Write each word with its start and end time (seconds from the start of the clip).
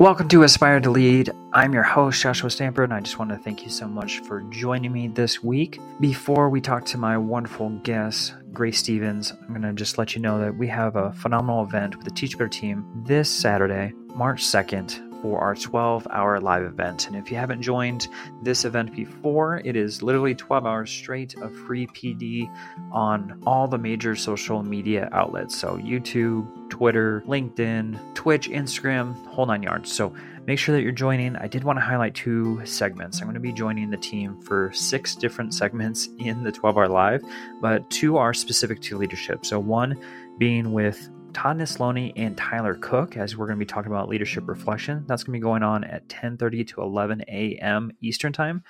Welcome 0.00 0.28
to 0.30 0.42
Aspire 0.42 0.80
to 0.80 0.90
Lead. 0.90 1.30
I'm 1.52 1.72
your 1.72 1.84
host, 1.84 2.20
Joshua 2.20 2.50
Stamper, 2.50 2.82
and 2.82 2.92
I 2.92 2.98
just 2.98 3.20
want 3.20 3.30
to 3.30 3.38
thank 3.38 3.62
you 3.62 3.70
so 3.70 3.86
much 3.86 4.18
for 4.20 4.40
joining 4.50 4.90
me 4.90 5.06
this 5.06 5.40
week. 5.40 5.80
Before 6.00 6.50
we 6.50 6.60
talk 6.60 6.84
to 6.86 6.98
my 6.98 7.16
wonderful 7.16 7.70
guest, 7.84 8.34
Grace 8.52 8.80
Stevens, 8.80 9.30
I'm 9.30 9.50
going 9.50 9.62
to 9.62 9.72
just 9.72 9.96
let 9.96 10.16
you 10.16 10.20
know 10.20 10.40
that 10.40 10.56
we 10.56 10.66
have 10.66 10.96
a 10.96 11.12
phenomenal 11.12 11.62
event 11.62 11.94
with 11.94 12.04
the 12.04 12.10
Teach 12.10 12.36
Better 12.36 12.48
team 12.48 12.84
this 13.06 13.30
Saturday, 13.30 13.92
March 14.16 14.42
2nd, 14.42 15.13
for 15.24 15.40
our 15.40 15.54
12 15.54 16.06
hour 16.10 16.38
live 16.38 16.64
event. 16.64 17.06
And 17.06 17.16
if 17.16 17.30
you 17.30 17.38
haven't 17.38 17.62
joined 17.62 18.08
this 18.42 18.66
event 18.66 18.94
before, 18.94 19.62
it 19.64 19.74
is 19.74 20.02
literally 20.02 20.34
12 20.34 20.66
hours 20.66 20.90
straight 20.90 21.34
of 21.40 21.56
free 21.60 21.86
PD 21.86 22.54
on 22.92 23.40
all 23.46 23.66
the 23.66 23.78
major 23.78 24.16
social 24.16 24.62
media 24.62 25.08
outlets. 25.12 25.56
So, 25.56 25.78
YouTube, 25.78 26.68
Twitter, 26.68 27.24
LinkedIn, 27.26 28.14
Twitch, 28.14 28.50
Instagram, 28.50 29.14
whole 29.28 29.46
nine 29.46 29.62
yards. 29.62 29.90
So, 29.90 30.12
make 30.46 30.58
sure 30.58 30.76
that 30.76 30.82
you're 30.82 30.92
joining. 30.92 31.36
I 31.36 31.46
did 31.46 31.64
want 31.64 31.78
to 31.78 31.82
highlight 31.82 32.14
two 32.14 32.60
segments. 32.66 33.20
I'm 33.20 33.24
going 33.24 33.32
to 33.32 33.40
be 33.40 33.52
joining 33.54 33.88
the 33.88 33.96
team 33.96 34.38
for 34.42 34.72
six 34.74 35.14
different 35.14 35.54
segments 35.54 36.06
in 36.18 36.42
the 36.44 36.52
12 36.52 36.76
hour 36.76 36.86
live, 36.86 37.22
but 37.62 37.88
two 37.88 38.18
are 38.18 38.34
specific 38.34 38.82
to 38.82 38.98
leadership. 38.98 39.46
So, 39.46 39.58
one 39.58 39.98
being 40.36 40.74
with 40.74 41.08
Todd 41.34 41.58
Nesloney 41.58 42.12
and 42.16 42.36
Tyler 42.36 42.74
Cook, 42.74 43.16
as 43.16 43.36
we're 43.36 43.46
going 43.46 43.58
to 43.58 43.64
be 43.64 43.66
talking 43.66 43.90
about 43.90 44.08
leadership 44.08 44.44
reflection. 44.46 45.04
That's 45.06 45.24
going 45.24 45.34
to 45.34 45.40
be 45.40 45.42
going 45.42 45.62
on 45.62 45.84
at 45.84 46.08
10:30 46.08 46.66
to 46.68 46.80
11 46.80 47.24
a.m. 47.28 47.90
Eastern 48.00 48.32
Time. 48.32 48.62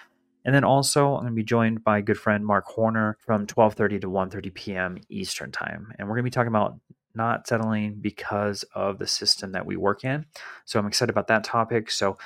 And 0.46 0.54
then 0.54 0.64
also, 0.64 1.14
I'm 1.14 1.20
going 1.20 1.32
to 1.32 1.37
be 1.37 1.45
joined 1.45 1.84
by 1.84 2.00
good 2.00 2.18
friend 2.18 2.45
Mark 2.45 2.66
Horner 2.66 3.16
from 3.20 3.46
12:30 3.46 4.00
to 4.00 4.10
1:30 4.10 4.54
p.m. 4.54 4.98
Eastern 5.09 5.52
Time, 5.52 5.92
and 5.98 6.09
we're 6.09 6.14
going 6.14 6.24
to 6.24 6.30
be 6.30 6.34
talking 6.34 6.48
about 6.48 6.78
not 7.14 7.46
settling 7.46 7.95
because 8.00 8.65
of 8.74 8.98
the 8.98 9.06
system 9.06 9.52
that 9.52 9.66
we 9.66 9.76
work 9.76 10.04
in. 10.04 10.26
So 10.65 10.80
I'm 10.80 10.87
excited 10.87 11.10
about 11.10 11.28
that 11.28 11.45
topic. 11.45 11.90
So 11.90 12.18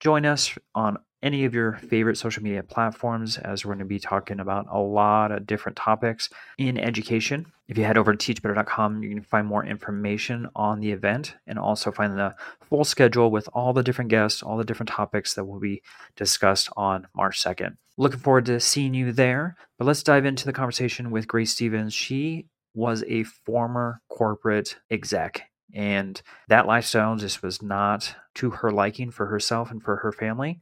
join 0.00 0.26
us 0.26 0.56
on 0.74 0.96
any 1.22 1.44
of 1.44 1.54
your 1.54 1.74
favorite 1.74 2.16
social 2.16 2.42
media 2.42 2.62
platforms 2.62 3.38
as 3.38 3.64
we're 3.64 3.74
going 3.74 3.78
to 3.78 3.84
be 3.84 3.98
talking 3.98 4.40
about 4.40 4.66
a 4.70 4.78
lot 4.78 5.30
of 5.30 5.46
different 5.46 5.76
topics 5.76 6.28
in 6.58 6.78
education. 6.78 7.46
If 7.68 7.78
you 7.78 7.84
head 7.84 7.96
over 7.96 8.14
to 8.14 8.34
teachbetter.com, 8.34 9.02
you 9.02 9.10
can 9.10 9.22
find 9.22 9.46
more 9.46 9.64
information 9.64 10.48
on 10.56 10.80
the 10.80 10.90
event 10.90 11.36
and 11.46 11.58
also 11.58 11.92
find 11.92 12.18
the 12.18 12.34
full 12.68 12.84
schedule 12.84 13.30
with 13.30 13.48
all 13.52 13.72
the 13.72 13.82
different 13.82 14.10
guests, 14.10 14.42
all 14.42 14.56
the 14.56 14.64
different 14.64 14.90
topics 14.90 15.34
that 15.34 15.44
will 15.44 15.60
be 15.60 15.82
discussed 16.16 16.68
on 16.76 17.06
March 17.14 17.42
2nd. 17.42 17.76
Looking 17.96 18.20
forward 18.20 18.46
to 18.46 18.58
seeing 18.58 18.94
you 18.94 19.12
there. 19.12 19.56
But 19.78 19.84
let's 19.84 20.02
dive 20.02 20.24
into 20.24 20.46
the 20.46 20.52
conversation 20.52 21.10
with 21.10 21.28
Grace 21.28 21.52
Stevens. 21.52 21.94
She 21.94 22.46
was 22.74 23.04
a 23.06 23.24
former 23.24 24.00
corporate 24.08 24.76
exec 24.90 25.42
and 25.74 26.20
that 26.48 26.66
lifestyle 26.66 27.16
just 27.16 27.42
was 27.42 27.62
not 27.62 28.14
to 28.34 28.50
her 28.50 28.70
liking 28.70 29.10
for 29.10 29.26
herself 29.26 29.70
and 29.70 29.82
for 29.82 29.96
her 29.96 30.12
family. 30.12 30.60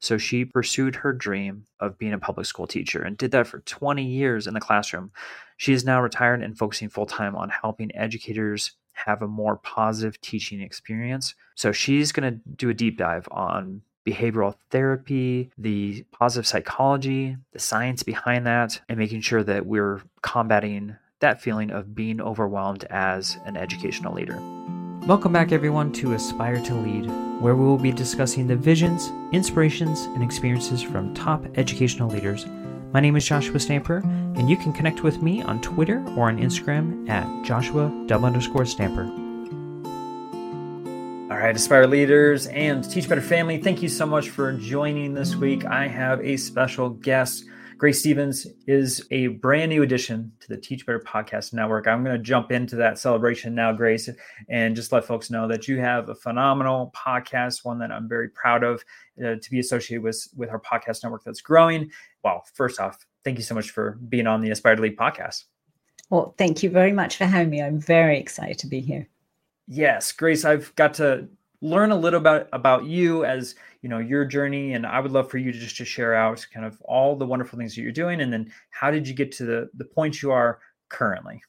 So 0.00 0.18
she 0.18 0.44
pursued 0.44 0.96
her 0.96 1.12
dream 1.12 1.66
of 1.80 1.98
being 1.98 2.12
a 2.12 2.18
public 2.18 2.46
school 2.46 2.66
teacher 2.66 3.02
and 3.02 3.16
did 3.16 3.30
that 3.32 3.46
for 3.46 3.60
20 3.60 4.04
years 4.04 4.46
in 4.46 4.54
the 4.54 4.60
classroom. 4.60 5.10
She 5.56 5.72
is 5.72 5.84
now 5.84 6.02
retired 6.02 6.42
and 6.42 6.56
focusing 6.56 6.88
full 6.88 7.06
time 7.06 7.34
on 7.34 7.48
helping 7.48 7.94
educators 7.96 8.72
have 8.92 9.22
a 9.22 9.28
more 9.28 9.56
positive 9.56 10.20
teaching 10.20 10.60
experience. 10.60 11.34
So 11.54 11.72
she's 11.72 12.12
going 12.12 12.32
to 12.32 12.40
do 12.56 12.70
a 12.70 12.74
deep 12.74 12.98
dive 12.98 13.28
on 13.30 13.82
behavioral 14.06 14.54
therapy, 14.70 15.50
the 15.58 16.04
positive 16.12 16.46
psychology, 16.46 17.36
the 17.52 17.58
science 17.58 18.02
behind 18.02 18.46
that, 18.46 18.80
and 18.88 18.98
making 18.98 19.20
sure 19.20 19.42
that 19.42 19.66
we're 19.66 20.00
combating 20.22 20.96
that 21.20 21.40
feeling 21.40 21.70
of 21.70 21.94
being 21.94 22.20
overwhelmed 22.20 22.84
as 22.84 23.36
an 23.46 23.56
educational 23.56 24.14
leader. 24.14 24.38
Welcome 25.06 25.32
back, 25.32 25.52
everyone, 25.52 25.92
to 25.94 26.12
Aspire 26.12 26.62
to 26.64 26.74
Lead, 26.74 27.10
where 27.40 27.54
we 27.54 27.64
will 27.64 27.78
be 27.78 27.92
discussing 27.92 28.46
the 28.46 28.56
visions, 28.56 29.12
inspirations, 29.32 30.02
and 30.06 30.22
experiences 30.22 30.82
from 30.82 31.12
top 31.14 31.44
educational 31.56 32.08
leaders. 32.08 32.46
My 32.92 33.00
name 33.00 33.16
is 33.16 33.26
Joshua 33.26 33.60
Stamper, 33.60 33.98
and 33.98 34.48
you 34.48 34.56
can 34.56 34.72
connect 34.72 35.02
with 35.02 35.22
me 35.22 35.42
on 35.42 35.60
Twitter 35.60 36.02
or 36.16 36.28
on 36.28 36.38
Instagram 36.38 37.08
at 37.10 37.44
Joshua 37.44 37.88
underscore 38.10 38.64
Stamper. 38.64 39.04
All 41.30 41.36
right, 41.36 41.54
Aspire 41.54 41.86
leaders 41.86 42.46
and 42.46 42.88
Teach 42.88 43.08
Better 43.08 43.20
family, 43.20 43.58
thank 43.58 43.82
you 43.82 43.88
so 43.88 44.06
much 44.06 44.30
for 44.30 44.52
joining 44.52 45.12
this 45.12 45.36
week. 45.36 45.66
I 45.66 45.86
have 45.88 46.20
a 46.24 46.38
special 46.38 46.88
guest. 46.88 47.44
Grace 47.78 48.00
Stevens 48.00 48.46
is 48.66 49.06
a 49.10 49.26
brand 49.26 49.68
new 49.68 49.82
addition 49.82 50.32
to 50.40 50.48
the 50.48 50.56
Teach 50.56 50.86
Better 50.86 50.98
Podcast 50.98 51.52
Network. 51.52 51.86
I'm 51.86 52.02
going 52.02 52.16
to 52.16 52.22
jump 52.22 52.50
into 52.50 52.74
that 52.76 52.98
celebration 52.98 53.54
now, 53.54 53.70
Grace, 53.70 54.08
and 54.48 54.74
just 54.74 54.92
let 54.92 55.04
folks 55.04 55.30
know 55.30 55.46
that 55.46 55.68
you 55.68 55.78
have 55.78 56.08
a 56.08 56.14
phenomenal 56.14 56.90
podcast, 56.96 57.66
one 57.66 57.78
that 57.80 57.92
I'm 57.92 58.08
very 58.08 58.30
proud 58.30 58.64
of 58.64 58.82
uh, 59.22 59.34
to 59.34 59.50
be 59.50 59.58
associated 59.58 60.02
with 60.02 60.26
with 60.34 60.48
our 60.48 60.60
podcast 60.60 61.02
network 61.02 61.22
that's 61.22 61.42
growing. 61.42 61.90
Well, 62.24 62.46
first 62.54 62.80
off, 62.80 63.04
thank 63.24 63.36
you 63.36 63.44
so 63.44 63.54
much 63.54 63.72
for 63.72 63.98
being 64.08 64.26
on 64.26 64.40
the 64.40 64.50
Aspire 64.52 64.76
to 64.76 64.82
Lead 64.82 64.96
podcast. 64.96 65.44
Well, 66.08 66.34
thank 66.38 66.62
you 66.62 66.70
very 66.70 66.92
much 66.92 67.18
for 67.18 67.26
having 67.26 67.50
me. 67.50 67.60
I'm 67.60 67.78
very 67.78 68.18
excited 68.18 68.58
to 68.60 68.68
be 68.68 68.80
here. 68.80 69.06
Yes, 69.68 70.12
Grace, 70.12 70.46
I've 70.46 70.74
got 70.76 70.94
to 70.94 71.28
learn 71.60 71.90
a 71.90 71.96
little 71.96 72.20
bit 72.20 72.48
about 72.52 72.84
you 72.84 73.24
as 73.24 73.54
you 73.86 73.90
know 73.90 74.00
your 74.00 74.24
journey 74.24 74.72
and 74.72 74.84
i 74.84 74.98
would 74.98 75.12
love 75.12 75.30
for 75.30 75.38
you 75.38 75.52
to 75.52 75.58
just 75.60 75.76
to 75.76 75.84
share 75.84 76.12
out 76.12 76.44
kind 76.52 76.66
of 76.66 76.82
all 76.82 77.14
the 77.14 77.24
wonderful 77.24 77.56
things 77.56 77.72
that 77.76 77.82
you're 77.82 77.92
doing 77.92 78.20
and 78.20 78.32
then 78.32 78.52
how 78.70 78.90
did 78.90 79.06
you 79.06 79.14
get 79.14 79.30
to 79.30 79.44
the 79.44 79.70
the 79.74 79.84
point 79.84 80.20
you 80.20 80.32
are 80.32 80.58
currently 80.88 81.40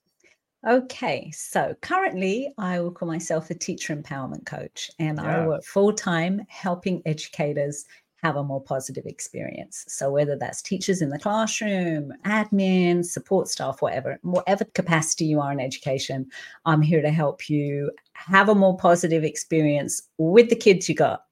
okay 0.67 1.31
so 1.31 1.75
currently 1.81 2.53
i 2.59 2.79
will 2.79 2.91
call 2.91 3.07
myself 3.07 3.49
a 3.49 3.55
teacher 3.55 3.95
empowerment 3.95 4.45
coach 4.45 4.91
and 4.99 5.17
yeah. 5.17 5.41
i 5.41 5.47
work 5.47 5.63
full-time 5.63 6.45
helping 6.47 7.01
educators 7.07 7.85
have 8.23 8.35
a 8.35 8.43
more 8.43 8.61
positive 8.61 9.05
experience. 9.05 9.85
So 9.87 10.09
whether 10.09 10.35
that's 10.35 10.63
teachers 10.63 11.03
in 11.03 11.09
the 11.09 11.19
classroom, 11.19 12.11
admin, 12.25 13.05
support 13.05 13.47
staff, 13.47 13.79
whatever, 13.79 14.17
whatever 14.23 14.65
capacity 14.65 15.25
you 15.25 15.39
are 15.39 15.51
in 15.51 15.59
education, 15.59 16.25
I'm 16.65 16.81
here 16.81 17.03
to 17.03 17.11
help 17.11 17.47
you 17.47 17.91
have 18.13 18.49
a 18.49 18.55
more 18.55 18.75
positive 18.75 19.23
experience 19.23 20.01
with 20.17 20.49
the 20.49 20.55
kids 20.55 20.89
you 20.89 20.95
got, 20.95 21.26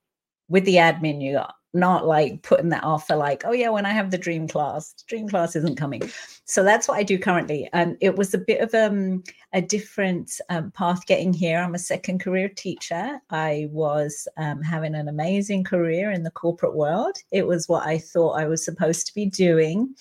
with 0.47 0.66
the 0.66 0.75
admin 0.75 1.22
you 1.22 1.33
got, 1.33 1.56
not 1.73 2.06
like 2.07 2.41
putting 2.41 2.69
that 2.69 2.83
off 2.83 3.07
for 3.07 3.16
like, 3.16 3.44
oh 3.45 3.51
yeah, 3.51 3.69
when 3.69 3.85
I 3.85 3.91
have 3.91 4.11
the 4.11 4.17
dream 4.17 4.47
class, 4.47 4.94
dream 5.07 5.28
class 5.28 5.56
isn't 5.56 5.75
coming. 5.75 6.01
So 6.45 6.63
that's 6.63 6.88
what 6.88 6.97
I 6.97 7.03
do 7.03 7.19
currently. 7.19 7.69
And 7.73 7.97
it 8.00 8.16
was 8.16 8.33
a 8.33 8.38
bit 8.38 8.61
of 8.61 8.73
um, 8.73 9.23
a 9.53 9.61
different 9.61 10.39
um, 10.50 10.72
path 10.72 11.06
getting 11.06 11.33
here. 11.33 11.59
I'm 11.59 11.75
a 11.75 11.79
second 11.79 12.19
career 12.19 12.47
teacher. 12.47 13.19
I 13.29 13.67
was 13.72 14.28
um, 14.38 14.61
having 14.61 14.95
an 14.95 15.07
amazing 15.07 15.63
career 15.63 16.11
in 16.11 16.23
the 16.23 16.31
corporate 16.31 16.75
world. 16.75 17.17
It 17.31 17.47
was 17.47 17.67
what 17.67 17.85
I 17.85 17.97
thought 17.97 18.39
I 18.39 18.45
was 18.45 18.63
supposed 18.63 19.07
to 19.07 19.13
be 19.13 19.25
doing. 19.25 19.95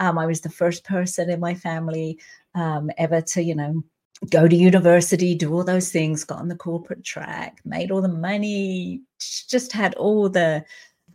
Um, 0.00 0.18
I 0.18 0.26
was 0.26 0.40
the 0.40 0.50
first 0.50 0.84
person 0.84 1.30
in 1.30 1.40
my 1.40 1.54
family 1.54 2.18
um, 2.54 2.90
ever 2.98 3.20
to, 3.20 3.42
you 3.42 3.54
know, 3.54 3.82
go 4.30 4.48
to 4.48 4.56
university, 4.56 5.34
do 5.34 5.52
all 5.52 5.64
those 5.64 5.90
things, 5.90 6.24
got 6.24 6.38
on 6.38 6.48
the 6.48 6.56
corporate 6.56 7.04
track, 7.04 7.60
made 7.64 7.90
all 7.90 8.02
the 8.02 8.08
money, 8.08 9.00
just 9.18 9.72
had 9.72 9.94
all 9.94 10.28
the 10.28 10.64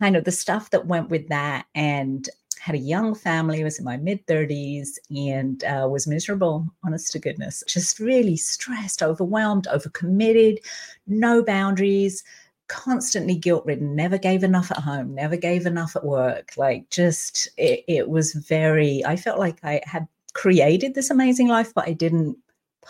kind 0.00 0.16
of 0.16 0.24
the 0.24 0.32
stuff 0.32 0.70
that 0.70 0.86
went 0.86 1.10
with 1.10 1.28
that 1.28 1.66
and 1.74 2.28
had 2.60 2.74
a 2.74 2.78
young 2.78 3.14
family, 3.14 3.64
was 3.64 3.78
in 3.78 3.84
my 3.86 3.96
mid 3.96 4.24
30s, 4.26 4.98
and 5.10 5.64
uh, 5.64 5.88
was 5.88 6.06
miserable, 6.06 6.66
honest 6.84 7.10
to 7.12 7.18
goodness. 7.18 7.64
Just 7.66 7.98
really 7.98 8.36
stressed, 8.36 9.02
overwhelmed, 9.02 9.66
overcommitted, 9.72 10.58
no 11.06 11.42
boundaries, 11.42 12.22
constantly 12.68 13.34
guilt 13.34 13.64
ridden, 13.64 13.96
never 13.96 14.18
gave 14.18 14.44
enough 14.44 14.70
at 14.70 14.78
home, 14.78 15.14
never 15.14 15.36
gave 15.36 15.64
enough 15.64 15.96
at 15.96 16.04
work. 16.04 16.52
Like, 16.58 16.88
just, 16.90 17.48
it, 17.56 17.82
it 17.88 18.10
was 18.10 18.34
very, 18.34 19.02
I 19.06 19.16
felt 19.16 19.38
like 19.38 19.58
I 19.64 19.80
had 19.84 20.06
created 20.34 20.94
this 20.94 21.10
amazing 21.10 21.48
life, 21.48 21.72
but 21.74 21.88
I 21.88 21.94
didn't 21.94 22.36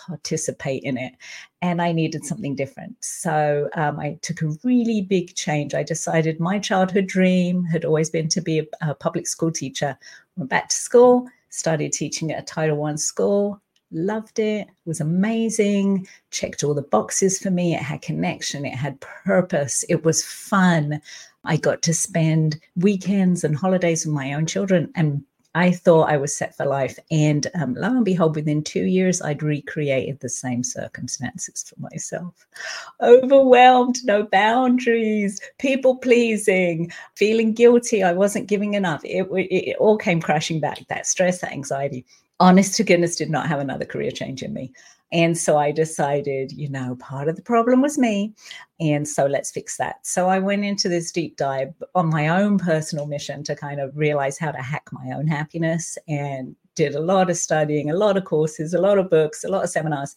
participate 0.06 0.82
in 0.82 0.96
it 0.96 1.14
and 1.62 1.80
I 1.82 1.92
needed 1.92 2.24
something 2.24 2.54
different. 2.54 2.96
So 3.04 3.68
um, 3.74 4.00
I 4.00 4.18
took 4.22 4.42
a 4.42 4.56
really 4.64 5.02
big 5.02 5.34
change. 5.34 5.74
I 5.74 5.82
decided 5.82 6.40
my 6.40 6.58
childhood 6.58 7.06
dream 7.06 7.64
had 7.64 7.84
always 7.84 8.10
been 8.10 8.28
to 8.28 8.40
be 8.40 8.60
a, 8.60 8.66
a 8.82 8.94
public 8.94 9.26
school 9.26 9.52
teacher. 9.52 9.98
Went 10.36 10.50
back 10.50 10.68
to 10.68 10.76
school, 10.76 11.28
started 11.50 11.92
teaching 11.92 12.32
at 12.32 12.42
a 12.42 12.46
Title 12.46 12.76
One 12.76 12.98
school. 12.98 13.60
Loved 13.92 14.38
it, 14.38 14.68
was 14.84 15.00
amazing, 15.00 16.06
checked 16.30 16.62
all 16.62 16.74
the 16.74 16.82
boxes 16.82 17.40
for 17.40 17.50
me. 17.50 17.74
It 17.74 17.82
had 17.82 18.02
connection, 18.02 18.64
it 18.64 18.76
had 18.76 19.00
purpose, 19.00 19.84
it 19.88 20.04
was 20.04 20.24
fun. 20.24 21.02
I 21.42 21.56
got 21.56 21.82
to 21.82 21.94
spend 21.94 22.60
weekends 22.76 23.42
and 23.42 23.56
holidays 23.56 24.06
with 24.06 24.14
my 24.14 24.32
own 24.32 24.46
children 24.46 24.92
and 24.94 25.24
I 25.54 25.72
thought 25.72 26.08
I 26.08 26.16
was 26.16 26.36
set 26.36 26.56
for 26.56 26.64
life. 26.64 26.98
And 27.10 27.46
um, 27.60 27.74
lo 27.74 27.88
and 27.88 28.04
behold, 28.04 28.36
within 28.36 28.62
two 28.62 28.84
years, 28.84 29.20
I'd 29.20 29.42
recreated 29.42 30.20
the 30.20 30.28
same 30.28 30.62
circumstances 30.62 31.64
for 31.64 31.80
myself. 31.80 32.46
Overwhelmed, 33.00 33.96
no 34.04 34.22
boundaries, 34.22 35.40
people 35.58 35.96
pleasing, 35.96 36.92
feeling 37.16 37.52
guilty. 37.52 38.02
I 38.02 38.12
wasn't 38.12 38.48
giving 38.48 38.74
enough. 38.74 39.04
It, 39.04 39.26
it, 39.32 39.70
it 39.70 39.76
all 39.78 39.98
came 39.98 40.20
crashing 40.20 40.60
back 40.60 40.86
that 40.88 41.06
stress, 41.06 41.40
that 41.40 41.52
anxiety. 41.52 42.06
Honest 42.38 42.76
to 42.76 42.84
goodness, 42.84 43.16
did 43.16 43.28
not 43.28 43.48
have 43.48 43.58
another 43.58 43.84
career 43.84 44.10
change 44.10 44.42
in 44.42 44.54
me. 44.54 44.72
And 45.12 45.36
so 45.36 45.56
I 45.56 45.72
decided, 45.72 46.52
you 46.52 46.68
know, 46.68 46.96
part 46.96 47.28
of 47.28 47.36
the 47.36 47.42
problem 47.42 47.82
was 47.82 47.98
me. 47.98 48.32
And 48.78 49.08
so 49.08 49.26
let's 49.26 49.50
fix 49.50 49.76
that. 49.76 50.06
So 50.06 50.28
I 50.28 50.38
went 50.38 50.64
into 50.64 50.88
this 50.88 51.10
deep 51.10 51.36
dive 51.36 51.72
on 51.94 52.08
my 52.08 52.28
own 52.28 52.58
personal 52.58 53.06
mission 53.06 53.42
to 53.44 53.56
kind 53.56 53.80
of 53.80 53.96
realize 53.96 54.38
how 54.38 54.52
to 54.52 54.62
hack 54.62 54.88
my 54.92 55.12
own 55.14 55.26
happiness 55.26 55.98
and 56.08 56.54
did 56.76 56.94
a 56.94 57.00
lot 57.00 57.28
of 57.28 57.36
studying, 57.36 57.90
a 57.90 57.96
lot 57.96 58.16
of 58.16 58.24
courses, 58.24 58.72
a 58.72 58.80
lot 58.80 58.98
of 58.98 59.10
books, 59.10 59.44
a 59.44 59.48
lot 59.48 59.64
of 59.64 59.70
seminars, 59.70 60.14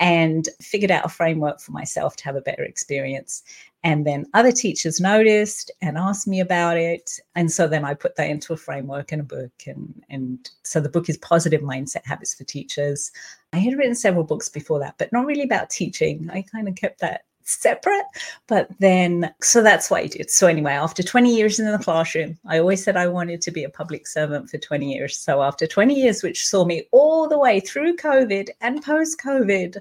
and 0.00 0.48
figured 0.60 0.90
out 0.90 1.04
a 1.04 1.08
framework 1.08 1.60
for 1.60 1.72
myself 1.72 2.16
to 2.16 2.24
have 2.24 2.34
a 2.34 2.40
better 2.40 2.64
experience. 2.64 3.42
And 3.84 4.06
then 4.06 4.26
other 4.34 4.50
teachers 4.50 4.98
noticed 4.98 5.70
and 5.82 5.96
asked 5.96 6.26
me 6.26 6.40
about 6.40 6.78
it. 6.78 7.18
And 7.34 7.52
so 7.52 7.68
then 7.68 7.84
I 7.84 7.94
put 7.94 8.16
that 8.16 8.28
into 8.28 8.52
a 8.52 8.56
framework 8.56 9.12
and 9.12 9.20
a 9.20 9.24
book. 9.24 9.52
And, 9.66 10.02
and 10.08 10.50
so 10.64 10.80
the 10.80 10.88
book 10.88 11.08
is 11.08 11.18
Positive 11.18 11.60
Mindset 11.60 12.04
Habits 12.04 12.34
for 12.34 12.44
Teachers. 12.44 13.12
I 13.52 13.58
had 13.58 13.76
written 13.76 13.94
several 13.94 14.24
books 14.24 14.48
before 14.48 14.80
that, 14.80 14.96
but 14.98 15.12
not 15.12 15.26
really 15.26 15.42
about 15.42 15.70
teaching. 15.70 16.28
I 16.30 16.42
kind 16.42 16.66
of 16.66 16.74
kept 16.74 17.00
that 17.00 17.24
separate. 17.50 18.04
But 18.46 18.68
then, 18.78 19.32
so 19.42 19.62
that's 19.62 19.90
what 19.90 20.02
I 20.02 20.06
did. 20.06 20.30
So, 20.30 20.46
anyway, 20.46 20.72
after 20.72 21.02
20 21.02 21.34
years 21.34 21.58
in 21.58 21.70
the 21.70 21.78
classroom, 21.78 22.38
I 22.46 22.58
always 22.58 22.82
said 22.82 22.96
I 22.96 23.08
wanted 23.08 23.40
to 23.42 23.50
be 23.50 23.64
a 23.64 23.70
public 23.70 24.06
servant 24.06 24.50
for 24.50 24.58
20 24.58 24.92
years. 24.92 25.16
So, 25.16 25.42
after 25.42 25.66
20 25.66 25.94
years, 25.94 26.22
which 26.22 26.46
saw 26.46 26.64
me 26.64 26.84
all 26.92 27.28
the 27.28 27.38
way 27.38 27.60
through 27.60 27.96
COVID 27.96 28.48
and 28.60 28.82
post 28.82 29.20
COVID, 29.20 29.78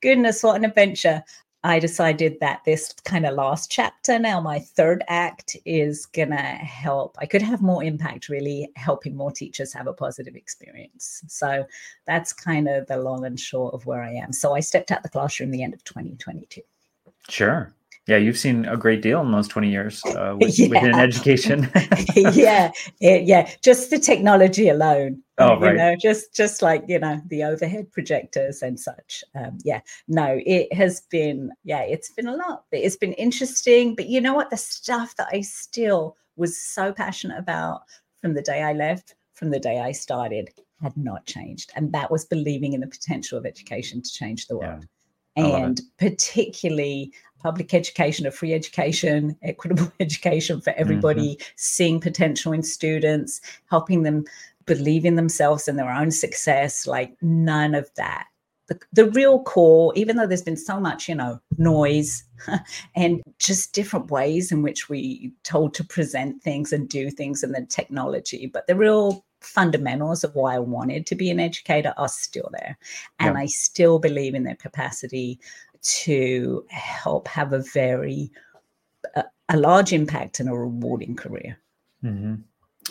goodness, 0.00 0.42
what 0.42 0.56
an 0.56 0.64
adventure. 0.64 1.22
I 1.64 1.80
decided 1.80 2.38
that 2.40 2.62
this 2.64 2.94
kind 3.04 3.26
of 3.26 3.34
last 3.34 3.68
chapter, 3.68 4.16
now 4.18 4.40
my 4.40 4.60
third 4.60 5.02
act, 5.08 5.56
is 5.64 6.06
going 6.06 6.30
to 6.30 6.36
help. 6.36 7.16
I 7.18 7.26
could 7.26 7.42
have 7.42 7.60
more 7.60 7.82
impact, 7.82 8.28
really 8.28 8.70
helping 8.76 9.16
more 9.16 9.32
teachers 9.32 9.72
have 9.72 9.88
a 9.88 9.92
positive 9.92 10.36
experience. 10.36 11.24
So 11.26 11.66
that's 12.06 12.32
kind 12.32 12.68
of 12.68 12.86
the 12.86 12.98
long 12.98 13.24
and 13.24 13.38
short 13.38 13.74
of 13.74 13.86
where 13.86 14.02
I 14.02 14.12
am. 14.12 14.32
So 14.32 14.54
I 14.54 14.60
stepped 14.60 14.92
out 14.92 15.02
the 15.02 15.08
classroom 15.08 15.50
the 15.50 15.64
end 15.64 15.74
of 15.74 15.82
2022. 15.82 16.60
Sure. 17.28 17.74
Yeah, 18.08 18.16
you've 18.16 18.38
seen 18.38 18.64
a 18.64 18.78
great 18.78 19.02
deal 19.02 19.20
in 19.20 19.32
those 19.32 19.48
20 19.48 19.70
years 19.70 20.02
uh, 20.06 20.34
with, 20.40 20.58
yeah. 20.58 20.68
within 20.68 20.94
education. 20.94 21.70
yeah, 22.16 22.72
yeah, 23.00 23.50
just 23.62 23.90
the 23.90 23.98
technology 23.98 24.70
alone. 24.70 25.22
Oh, 25.36 25.60
right. 25.60 25.72
You 25.72 25.76
know, 25.76 25.96
just 26.00 26.34
just 26.34 26.62
like 26.62 26.82
you 26.88 26.98
know 26.98 27.20
the 27.26 27.44
overhead 27.44 27.92
projectors 27.92 28.62
and 28.62 28.80
such. 28.80 29.22
Um, 29.36 29.58
yeah, 29.62 29.82
no, 30.08 30.40
it 30.46 30.72
has 30.72 31.02
been 31.02 31.52
yeah, 31.64 31.82
it's 31.82 32.10
been 32.10 32.26
a 32.26 32.34
lot. 32.34 32.64
It's 32.72 32.96
been 32.96 33.12
interesting, 33.12 33.94
but 33.94 34.06
you 34.08 34.22
know 34.22 34.34
what? 34.34 34.48
The 34.48 34.56
stuff 34.56 35.14
that 35.16 35.28
I 35.30 35.42
still 35.42 36.16
was 36.36 36.58
so 36.58 36.92
passionate 36.92 37.38
about 37.38 37.82
from 38.22 38.32
the 38.32 38.42
day 38.42 38.62
I 38.62 38.72
left, 38.72 39.16
from 39.34 39.50
the 39.50 39.60
day 39.60 39.80
I 39.80 39.92
started, 39.92 40.48
had 40.80 40.96
not 40.96 41.26
changed, 41.26 41.72
and 41.76 41.92
that 41.92 42.10
was 42.10 42.24
believing 42.24 42.72
in 42.72 42.80
the 42.80 42.86
potential 42.86 43.36
of 43.36 43.44
education 43.44 44.00
to 44.02 44.10
change 44.10 44.46
the 44.46 44.56
world. 44.56 44.80
Yeah 44.80 44.86
and 45.38 45.80
particularly 45.98 47.12
public 47.40 47.72
education 47.72 48.26
or 48.26 48.30
free 48.30 48.52
education, 48.52 49.36
equitable 49.42 49.90
education 50.00 50.60
for 50.60 50.72
everybody, 50.76 51.36
mm-hmm. 51.36 51.52
seeing 51.56 52.00
potential 52.00 52.52
in 52.52 52.62
students, 52.62 53.40
helping 53.70 54.02
them 54.02 54.24
believe 54.66 55.04
in 55.04 55.16
themselves 55.16 55.66
and 55.66 55.78
their 55.78 55.90
own 55.90 56.10
success, 56.10 56.86
like 56.86 57.16
none 57.22 57.74
of 57.74 57.88
that. 57.96 58.26
The, 58.68 58.78
the 58.92 59.10
real 59.12 59.42
core, 59.44 59.94
even 59.96 60.16
though 60.16 60.26
there's 60.26 60.42
been 60.42 60.56
so 60.56 60.78
much, 60.78 61.08
you 61.08 61.14
know, 61.14 61.40
noise 61.56 62.22
and 62.94 63.22
just 63.38 63.72
different 63.72 64.10
ways 64.10 64.52
in 64.52 64.60
which 64.60 64.90
we 64.90 65.32
told 65.42 65.72
to 65.74 65.84
present 65.84 66.42
things 66.42 66.70
and 66.70 66.86
do 66.86 67.10
things 67.10 67.42
and 67.42 67.54
the 67.54 67.64
technology, 67.64 68.46
but 68.46 68.66
the 68.66 68.76
real 68.76 69.24
fundamentals 69.40 70.24
of 70.24 70.34
why 70.34 70.56
I 70.56 70.58
wanted 70.58 71.06
to 71.06 71.14
be 71.14 71.30
an 71.30 71.40
educator 71.40 71.94
are 71.96 72.08
still 72.08 72.50
there. 72.52 72.78
And 73.18 73.34
yeah. 73.34 73.42
I 73.42 73.46
still 73.46 73.98
believe 73.98 74.34
in 74.34 74.44
their 74.44 74.56
capacity 74.56 75.38
to 75.80 76.64
help 76.68 77.28
have 77.28 77.52
a 77.52 77.62
very 77.72 78.30
a, 79.14 79.24
a 79.48 79.56
large 79.56 79.92
impact 79.92 80.40
and 80.40 80.48
a 80.48 80.54
rewarding 80.54 81.16
career. 81.16 81.58
Mm-hmm. 82.04 82.34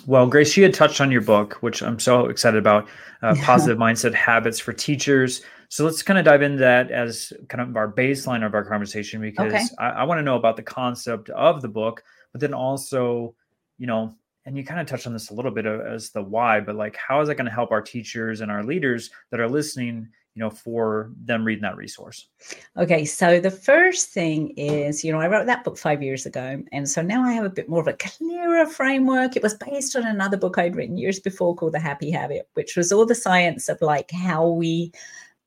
Well, 0.06 0.28
Grace, 0.28 0.56
you 0.56 0.64
had 0.64 0.74
touched 0.74 1.02
on 1.02 1.12
your 1.12 1.22
book, 1.22 1.56
which 1.62 1.82
I'm 1.82 2.00
so 2.00 2.28
excited 2.28 2.58
about 2.58 2.88
uh, 3.22 3.36
Positive 3.42 3.78
Mindset 3.78 4.14
Habits 4.14 4.60
for 4.60 4.74
Teachers. 4.74 5.42
So 5.70 5.84
let's 5.84 6.04
kind 6.04 6.20
of 6.20 6.26
dive 6.26 6.42
into 6.42 6.60
that 6.60 6.92
as 6.92 7.34
kind 7.50 7.62
of 7.68 7.76
our 7.76 7.92
baseline 7.92 8.46
of 8.46 8.54
our 8.54 8.64
conversation 8.64 9.20
because 9.20 9.54
okay. 9.54 9.66
I, 9.80 9.90
I 9.90 10.04
want 10.04 10.20
to 10.20 10.24
know 10.24 10.38
about 10.38 10.56
the 10.56 10.64
concept 10.64 11.30
of 11.32 11.62
the 11.62 11.68
book, 11.68 12.04
but 12.32 12.42
then 12.42 12.54
also, 12.54 13.36
you 13.78 13.88
know, 13.88 14.16
and 14.48 14.58
you 14.58 14.64
kind 14.64 14.80
of 14.80 14.88
touched 14.88 15.06
on 15.06 15.14
this 15.14 15.30
a 15.30 15.34
little 15.34 15.52
bit 15.52 15.68
uh, 15.68 15.80
as 15.82 16.10
the 16.10 16.24
why, 16.24 16.62
but 16.62 16.76
like, 16.76 16.96
how 16.96 17.20
is 17.20 17.28
that 17.28 17.36
going 17.36 17.46
to 17.46 17.52
help 17.52 17.70
our 17.70 17.82
teachers 17.82 18.40
and 18.40 18.50
our 18.50 18.64
leaders 18.64 19.12
that 19.30 19.42
are 19.42 19.50
listening 19.50 20.08
you 20.36 20.44
know 20.44 20.50
for 20.52 21.12
them 21.26 21.44
reading 21.44 21.64
that 21.64 21.76
resource? 21.76 22.28
Okay 22.78 23.06
so 23.06 23.40
the 23.40 23.50
first 23.50 24.10
thing 24.10 24.52
is 24.52 25.04
you 25.04 25.12
know 25.12 25.20
i 25.20 25.28
wrote 25.28 25.48
that 25.48 25.64
book 25.64 25.80
five 25.80 26.04
years 26.04 26.28
ago 26.28 26.62
and 26.72 26.88
so 26.88 27.02
now 27.02 27.24
i 27.24 27.34
have 27.34 27.44
a 27.44 27.50
bit 27.50 27.68
more 27.68 27.82
of 27.82 27.88
a 27.88 27.94
clearer 27.94 28.68
framework. 28.68 29.36
It 29.36 29.42
was 29.42 29.56
based 29.56 29.96
on 29.96 30.06
another 30.06 30.38
book 30.38 30.60
i'd 30.60 30.76
written 30.76 30.96
years 30.96 31.20
before 31.20 31.56
called 31.56 31.74
the 31.74 31.80
happy 31.80 32.12
habit 32.12 32.48
which 32.54 32.78
was 32.78 32.92
all 32.92 33.08
the 33.08 33.16
science 33.16 33.68
of 33.68 33.82
like 33.82 34.12
how 34.12 34.48
we 34.48 34.92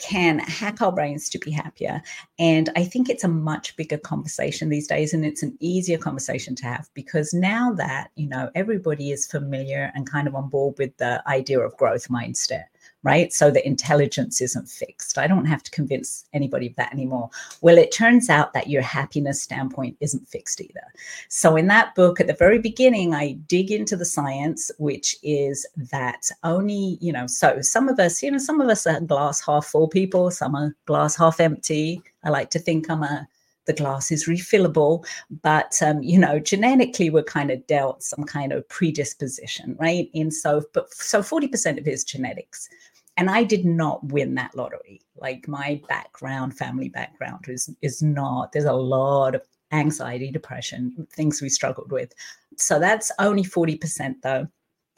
can 0.00 0.38
hack 0.41 0.82
our 0.82 0.93
brains 0.93 1.29
to 1.31 1.38
be 1.38 1.50
happier. 1.50 2.02
And 2.38 2.70
I 2.75 2.85
think 2.85 3.08
it's 3.08 3.25
a 3.25 3.29
much 3.29 3.76
bigger 3.76 3.99
conversation 3.99 4.69
these 4.69 4.88
days. 4.88 5.12
And 5.12 5.25
it's 5.25 5.43
an 5.43 5.56
easier 5.61 5.99
conversation 5.99 6.55
to 6.56 6.64
have 6.64 6.88
because 6.94 7.32
now 7.32 7.73
that, 7.75 8.11
you 8.17 8.29
know, 8.29 8.50
everybody 8.55 9.11
is 9.12 9.26
familiar 9.26 9.93
and 9.94 10.11
kind 10.11 10.26
of 10.26 10.35
on 10.35 10.49
board 10.49 10.76
with 10.79 10.97
the 10.97 11.23
idea 11.29 11.61
of 11.61 11.76
growth 11.76 12.08
mindset 12.08 12.64
right? 13.02 13.32
So 13.32 13.50
the 13.50 13.67
intelligence 13.67 14.41
isn't 14.41 14.69
fixed. 14.69 15.17
I 15.17 15.26
don't 15.26 15.47
have 15.47 15.62
to 15.62 15.70
convince 15.70 16.25
anybody 16.32 16.67
of 16.67 16.76
that 16.76 16.93
anymore. 16.93 17.31
Well, 17.62 17.79
it 17.79 17.93
turns 17.93 18.29
out 18.29 18.52
that 18.52 18.69
your 18.69 18.82
happiness 18.82 19.43
standpoint 19.43 19.97
isn't 20.00 20.29
fixed 20.29 20.61
either. 20.61 20.87
So 21.29 21.56
in 21.56 21.67
that 21.69 21.94
book, 21.94 22.20
at 22.20 22.26
the 22.26 22.35
very 22.35 22.58
beginning, 22.58 23.14
I 23.14 23.32
dig 23.47 23.70
into 23.70 23.97
the 23.97 24.05
science, 24.05 24.70
which 24.79 25.17
is 25.23 25.67
that 25.91 26.31
only, 26.44 26.99
you 27.00 27.12
know, 27.12 27.26
so 27.26 27.61
some 27.62 27.88
of 27.88 27.99
us, 27.99 28.23
you 28.23 28.31
know, 28.31 28.38
some 28.38 28.61
of 28.61 28.69
us 28.69 28.87
are 28.87 29.00
glass 29.00 29.41
half 29.41 29.67
full 29.67 29.88
people, 29.88 30.31
some 30.31 30.55
are 30.55 30.75
glass 30.87 31.17
half 31.17 31.41
empty. 31.41 32.02
I 32.23 32.29
like 32.31 32.50
to 32.50 32.58
think 32.58 32.91
I'm 32.91 33.02
a 33.02 33.26
the 33.67 33.73
glass 33.75 34.11
is 34.11 34.26
refillable 34.26 35.05
but 35.43 35.81
um, 35.82 36.02
you 36.02 36.19
know 36.19 36.38
genetically 36.38 37.11
we're 37.11 37.23
kind 37.23 37.50
of 37.50 37.64
dealt 37.67 38.02
some 38.02 38.25
kind 38.25 38.52
of 38.52 38.69
predisposition 38.69 39.76
right 39.79 40.11
and 40.14 40.32
so 40.32 40.62
but 40.73 40.93
so 40.93 41.20
40% 41.20 41.79
of 41.79 41.87
it 41.87 41.93
is 41.93 42.05
genetics 42.05 42.69
and 43.20 43.28
I 43.31 43.44
did 43.44 43.67
not 43.67 44.02
win 44.05 44.34
that 44.37 44.56
lottery. 44.56 45.02
Like 45.14 45.46
my 45.46 45.81
background, 45.90 46.56
family 46.56 46.88
background 46.88 47.44
is 47.49 47.69
is 47.82 48.02
not. 48.02 48.50
There's 48.50 48.64
a 48.64 48.72
lot 48.72 49.34
of 49.34 49.43
anxiety, 49.72 50.31
depression, 50.31 51.06
things 51.12 51.43
we 51.43 51.50
struggled 51.50 51.93
with. 51.93 52.14
So 52.56 52.80
that's 52.80 53.12
only 53.18 53.45
40% 53.45 54.14
though. 54.23 54.49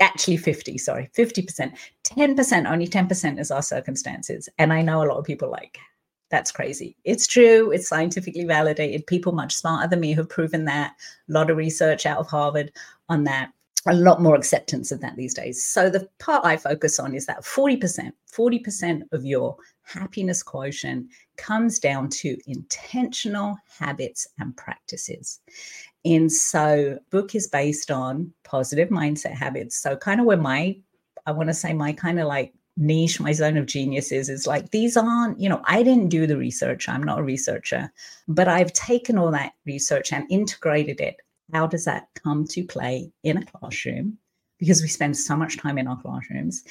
Actually 0.01 0.37
50, 0.37 0.79
sorry, 0.79 1.11
50%. 1.17 1.77
10%, 2.05 2.71
only 2.71 2.87
10% 2.87 3.41
is 3.41 3.51
our 3.51 3.63
circumstances. 3.63 4.49
And 4.59 4.73
I 4.73 4.83
know 4.83 5.03
a 5.03 5.09
lot 5.09 5.19
of 5.19 5.25
people 5.25 5.51
like 5.51 5.79
that's 6.31 6.53
crazy. 6.53 6.97
It's 7.05 7.27
true. 7.27 7.73
It's 7.73 7.89
scientifically 7.89 8.45
validated. 8.45 9.07
People 9.07 9.33
much 9.33 9.55
smarter 9.55 9.89
than 9.89 10.01
me 10.01 10.15
have 10.15 10.29
proven 10.29 10.65
that. 10.67 10.95
A 11.29 11.33
lot 11.33 11.51
of 11.51 11.57
research 11.57 12.07
out 12.07 12.19
of 12.19 12.29
Harvard 12.29 12.73
on 13.09 13.25
that 13.25 13.51
a 13.87 13.95
lot 13.95 14.23
more 14.23 14.37
acceptance 14.37 14.93
of 14.93 15.01
that 15.01 15.17
these 15.17 15.35
days. 15.35 15.65
So 15.65 15.91
the 15.91 16.09
part 16.19 16.45
I 16.45 16.57
focus 16.57 16.99
on 16.99 17.15
is 17.15 17.27
that 17.27 17.43
40%, 17.43 18.13
40% 18.33 19.03
of 19.13 19.25
your 19.25 19.57
happiness 19.83 20.43
quotient 20.43 21.09
comes 21.37 21.79
down 21.79 22.09
to 22.11 22.37
intentional 22.47 23.57
habits 23.79 24.27
and 24.39 24.57
practices. 24.57 25.41
And 26.05 26.31
so 26.31 26.99
book 27.11 27.35
is 27.35 27.49
based 27.49 27.91
on 27.91 28.33
positive 28.45 28.89
mindset 28.89 29.35
habits. 29.35 29.77
So 29.77 29.97
kind 29.97 30.21
of 30.21 30.27
where 30.27 30.37
my 30.37 30.77
I 31.27 31.33
want 31.33 31.49
to 31.49 31.55
say 31.55 31.73
my 31.73 31.93
kind 31.93 32.19
of 32.19 32.27
like 32.27 32.53
niche, 32.77 33.21
my 33.21 33.33
zone 33.33 33.57
of 33.57 33.67
genius 33.67 34.13
is, 34.13 34.29
is 34.29 34.47
like 34.47 34.71
these 34.71 34.97
aren't, 34.97 35.39
you 35.39 35.49
know, 35.49 35.63
I 35.67 35.83
didn't 35.83 36.09
do 36.09 36.27
the 36.27 36.37
research. 36.37 36.89
I'm 36.89 37.03
not 37.03 37.21
a 37.21 37.23
researcher, 37.23 37.93
but 38.27 38.49
I've 38.49 38.73
taken 38.73 39.19
all 39.19 39.31
that 39.31 39.53
research 39.67 40.13
and 40.13 40.27
integrated 40.31 41.01
it 41.01 41.17
how 41.53 41.67
does 41.67 41.85
that 41.85 42.09
come 42.23 42.47
to 42.49 42.65
play 42.65 43.13
in 43.23 43.37
a 43.37 43.45
classroom? 43.45 44.19
Because 44.59 44.81
we 44.81 44.89
spend 44.89 45.17
so 45.17 45.37
much 45.37 45.59
time 45.59 45.77
in 45.77 45.89
our 45.89 46.01
classrooms. 46.01 46.63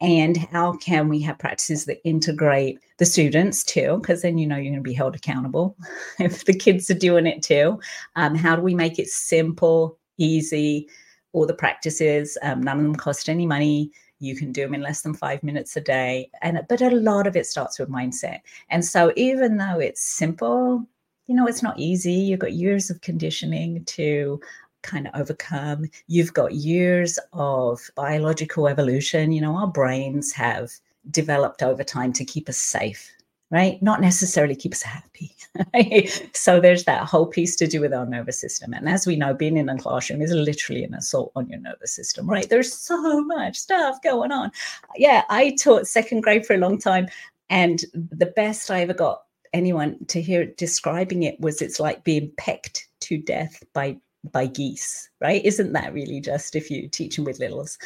And 0.00 0.36
how 0.36 0.74
can 0.76 1.08
we 1.08 1.20
have 1.22 1.38
practices 1.38 1.84
that 1.86 2.06
integrate 2.06 2.78
the 2.98 3.06
students 3.06 3.64
too? 3.64 3.98
Because 4.00 4.22
then 4.22 4.38
you 4.38 4.46
know 4.46 4.56
you're 4.56 4.72
going 4.72 4.84
to 4.84 4.88
be 4.88 4.94
held 4.94 5.16
accountable 5.16 5.76
if 6.18 6.44
the 6.44 6.54
kids 6.54 6.90
are 6.90 6.94
doing 6.94 7.26
it 7.26 7.42
too. 7.42 7.80
Um, 8.16 8.34
how 8.34 8.56
do 8.56 8.62
we 8.62 8.74
make 8.74 8.98
it 8.98 9.08
simple, 9.08 9.98
easy? 10.16 10.88
All 11.32 11.46
the 11.46 11.54
practices, 11.54 12.38
um, 12.42 12.62
none 12.62 12.78
of 12.78 12.84
them 12.84 12.96
cost 12.96 13.28
any 13.28 13.46
money 13.46 13.90
you 14.20 14.36
can 14.36 14.52
do 14.52 14.62
them 14.62 14.74
in 14.74 14.82
less 14.82 15.00
than 15.00 15.14
five 15.14 15.42
minutes 15.42 15.76
a 15.76 15.80
day 15.80 16.30
and 16.42 16.60
but 16.68 16.82
a 16.82 16.90
lot 16.90 17.26
of 17.26 17.36
it 17.36 17.46
starts 17.46 17.78
with 17.78 17.88
mindset 17.88 18.40
and 18.68 18.84
so 18.84 19.12
even 19.16 19.56
though 19.56 19.78
it's 19.78 20.02
simple 20.02 20.86
you 21.30 21.36
know, 21.36 21.46
it's 21.46 21.62
not 21.62 21.78
easy. 21.78 22.12
You've 22.12 22.40
got 22.40 22.54
years 22.54 22.90
of 22.90 23.00
conditioning 23.02 23.84
to 23.84 24.40
kind 24.82 25.06
of 25.06 25.14
overcome. 25.14 25.88
You've 26.08 26.34
got 26.34 26.54
years 26.54 27.20
of 27.32 27.80
biological 27.94 28.66
evolution. 28.66 29.30
You 29.30 29.42
know, 29.42 29.54
our 29.54 29.68
brains 29.68 30.32
have 30.32 30.72
developed 31.08 31.62
over 31.62 31.84
time 31.84 32.12
to 32.14 32.24
keep 32.24 32.48
us 32.48 32.56
safe 32.58 33.12
right? 33.52 33.82
Not 33.82 34.00
necessarily 34.00 34.54
keep 34.54 34.72
us 34.72 34.82
happy. 34.82 35.34
so 36.32 36.60
there's 36.60 36.84
that 36.84 37.02
whole 37.02 37.26
piece 37.26 37.56
to 37.56 37.66
do 37.66 37.80
with 37.80 37.92
our 37.92 38.06
nervous 38.06 38.40
system. 38.40 38.72
And 38.72 38.88
as 38.88 39.08
we 39.08 39.16
know, 39.16 39.34
being 39.34 39.56
in 39.56 39.68
a 39.68 39.76
classroom 39.76 40.22
is 40.22 40.30
literally 40.30 40.84
an 40.84 40.94
assault 40.94 41.32
on 41.34 41.48
your 41.48 41.58
nervous 41.58 41.92
system, 41.92 42.30
right? 42.30 42.48
There's 42.48 42.72
so 42.72 43.24
much 43.24 43.56
stuff 43.56 44.00
going 44.02 44.30
on. 44.30 44.52
Yeah, 44.94 45.24
I 45.30 45.56
taught 45.60 45.88
second 45.88 46.20
grade 46.20 46.46
for 46.46 46.54
a 46.54 46.58
long 46.58 46.78
time. 46.78 47.08
And 47.48 47.84
the 47.92 48.32
best 48.36 48.70
I 48.70 48.82
ever 48.82 48.94
got 48.94 49.22
anyone 49.52 50.04
to 50.06 50.20
hear 50.20 50.46
describing 50.46 51.22
it 51.22 51.40
was 51.40 51.62
it's 51.62 51.80
like 51.80 52.04
being 52.04 52.32
pecked 52.36 52.88
to 53.00 53.18
death 53.18 53.62
by 53.72 53.96
by 54.32 54.46
geese, 54.46 55.08
right? 55.20 55.44
Isn't 55.44 55.72
that 55.72 55.94
really 55.94 56.20
just 56.20 56.54
if 56.54 56.70
you 56.70 56.88
teach 56.88 57.16
them 57.16 57.24
with 57.24 57.38
littles? 57.38 57.78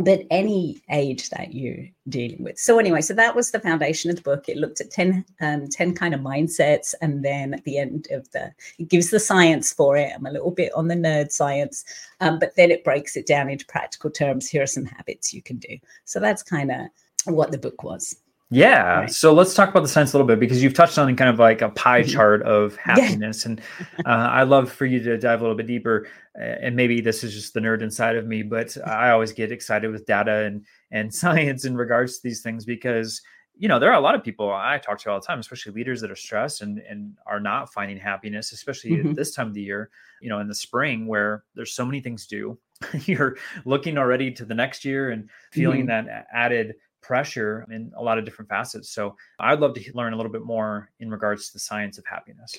but 0.00 0.22
any 0.30 0.82
age 0.90 1.28
that 1.30 1.52
you're 1.52 1.86
dealing 2.08 2.42
with. 2.42 2.58
So 2.58 2.78
anyway, 2.78 3.02
so 3.02 3.12
that 3.14 3.36
was 3.36 3.50
the 3.50 3.60
foundation 3.60 4.10
of 4.10 4.16
the 4.16 4.22
book. 4.22 4.48
It 4.48 4.56
looked 4.56 4.80
at 4.80 4.90
10, 4.90 5.24
um, 5.42 5.68
10 5.68 5.94
kind 5.94 6.14
of 6.14 6.20
mindsets. 6.20 6.94
And 7.02 7.22
then 7.22 7.52
at 7.52 7.64
the 7.64 7.78
end 7.78 8.08
of 8.10 8.30
the, 8.30 8.52
it 8.78 8.88
gives 8.88 9.10
the 9.10 9.20
science 9.20 9.72
for 9.72 9.96
it. 9.98 10.12
I'm 10.14 10.24
a 10.24 10.30
little 10.30 10.50
bit 10.50 10.72
on 10.74 10.88
the 10.88 10.94
nerd 10.94 11.30
science, 11.30 11.84
um, 12.20 12.38
but 12.38 12.56
then 12.56 12.70
it 12.70 12.84
breaks 12.84 13.16
it 13.16 13.26
down 13.26 13.50
into 13.50 13.66
practical 13.66 14.10
terms. 14.10 14.48
Here 14.48 14.62
are 14.62 14.66
some 14.66 14.86
habits 14.86 15.34
you 15.34 15.42
can 15.42 15.58
do. 15.58 15.76
So 16.06 16.20
that's 16.20 16.42
kind 16.42 16.70
of 16.70 17.34
what 17.34 17.52
the 17.52 17.58
book 17.58 17.82
was. 17.82 18.16
Yeah. 18.52 19.00
Right. 19.00 19.10
So 19.10 19.32
let's 19.32 19.54
talk 19.54 19.70
about 19.70 19.80
the 19.80 19.88
science 19.88 20.12
a 20.12 20.16
little 20.16 20.26
bit 20.26 20.38
because 20.38 20.62
you've 20.62 20.74
touched 20.74 20.98
on 20.98 21.16
kind 21.16 21.30
of 21.30 21.38
like 21.38 21.62
a 21.62 21.70
pie 21.70 22.02
mm-hmm. 22.02 22.10
chart 22.10 22.42
of 22.42 22.76
happiness. 22.84 23.44
Yeah. 23.44 23.52
And 23.52 23.60
uh, 24.04 24.28
I'd 24.32 24.48
love 24.48 24.70
for 24.70 24.84
you 24.84 25.02
to 25.02 25.16
dive 25.16 25.40
a 25.40 25.42
little 25.42 25.56
bit 25.56 25.66
deeper. 25.66 26.06
And 26.34 26.76
maybe 26.76 27.00
this 27.00 27.24
is 27.24 27.32
just 27.32 27.54
the 27.54 27.60
nerd 27.60 27.82
inside 27.82 28.16
of 28.16 28.26
me, 28.26 28.42
but 28.42 28.76
I 28.86 29.10
always 29.10 29.32
get 29.32 29.52
excited 29.52 29.90
with 29.90 30.04
data 30.04 30.44
and, 30.44 30.66
and 30.90 31.12
science 31.22 31.64
in 31.64 31.76
regards 31.76 32.16
to 32.18 32.22
these 32.22 32.42
things 32.42 32.66
because, 32.66 33.22
you 33.56 33.68
know, 33.68 33.78
there 33.78 33.90
are 33.90 33.98
a 33.98 34.00
lot 34.00 34.14
of 34.14 34.22
people 34.22 34.52
I 34.52 34.78
talk 34.78 34.98
to 35.00 35.10
all 35.10 35.20
the 35.20 35.26
time, 35.26 35.38
especially 35.38 35.72
leaders 35.72 36.02
that 36.02 36.10
are 36.10 36.16
stressed 36.16 36.60
and, 36.60 36.78
and 36.78 37.16
are 37.26 37.40
not 37.40 37.72
finding 37.72 37.96
happiness, 37.96 38.52
especially 38.52 38.90
mm-hmm. 38.90 39.14
this 39.14 39.34
time 39.34 39.48
of 39.48 39.54
the 39.54 39.62
year, 39.62 39.88
you 40.20 40.28
know, 40.28 40.40
in 40.40 40.48
the 40.48 40.54
spring 40.54 41.06
where 41.06 41.44
there's 41.54 41.72
so 41.72 41.86
many 41.86 42.00
things 42.00 42.26
due. 42.26 42.58
You're 43.06 43.36
looking 43.64 43.96
already 43.96 44.30
to 44.32 44.44
the 44.44 44.54
next 44.54 44.84
year 44.84 45.10
and 45.10 45.30
feeling 45.52 45.86
mm-hmm. 45.86 46.06
that 46.06 46.26
added 46.34 46.74
pressure 47.02 47.66
in 47.70 47.92
a 47.96 48.02
lot 48.02 48.18
of 48.18 48.24
different 48.24 48.48
facets. 48.48 48.90
So 48.90 49.16
I'd 49.38 49.60
love 49.60 49.74
to 49.74 49.92
learn 49.94 50.12
a 50.12 50.16
little 50.16 50.32
bit 50.32 50.42
more 50.42 50.90
in 51.00 51.10
regards 51.10 51.48
to 51.48 51.52
the 51.54 51.58
science 51.58 51.98
of 51.98 52.06
happiness. 52.06 52.56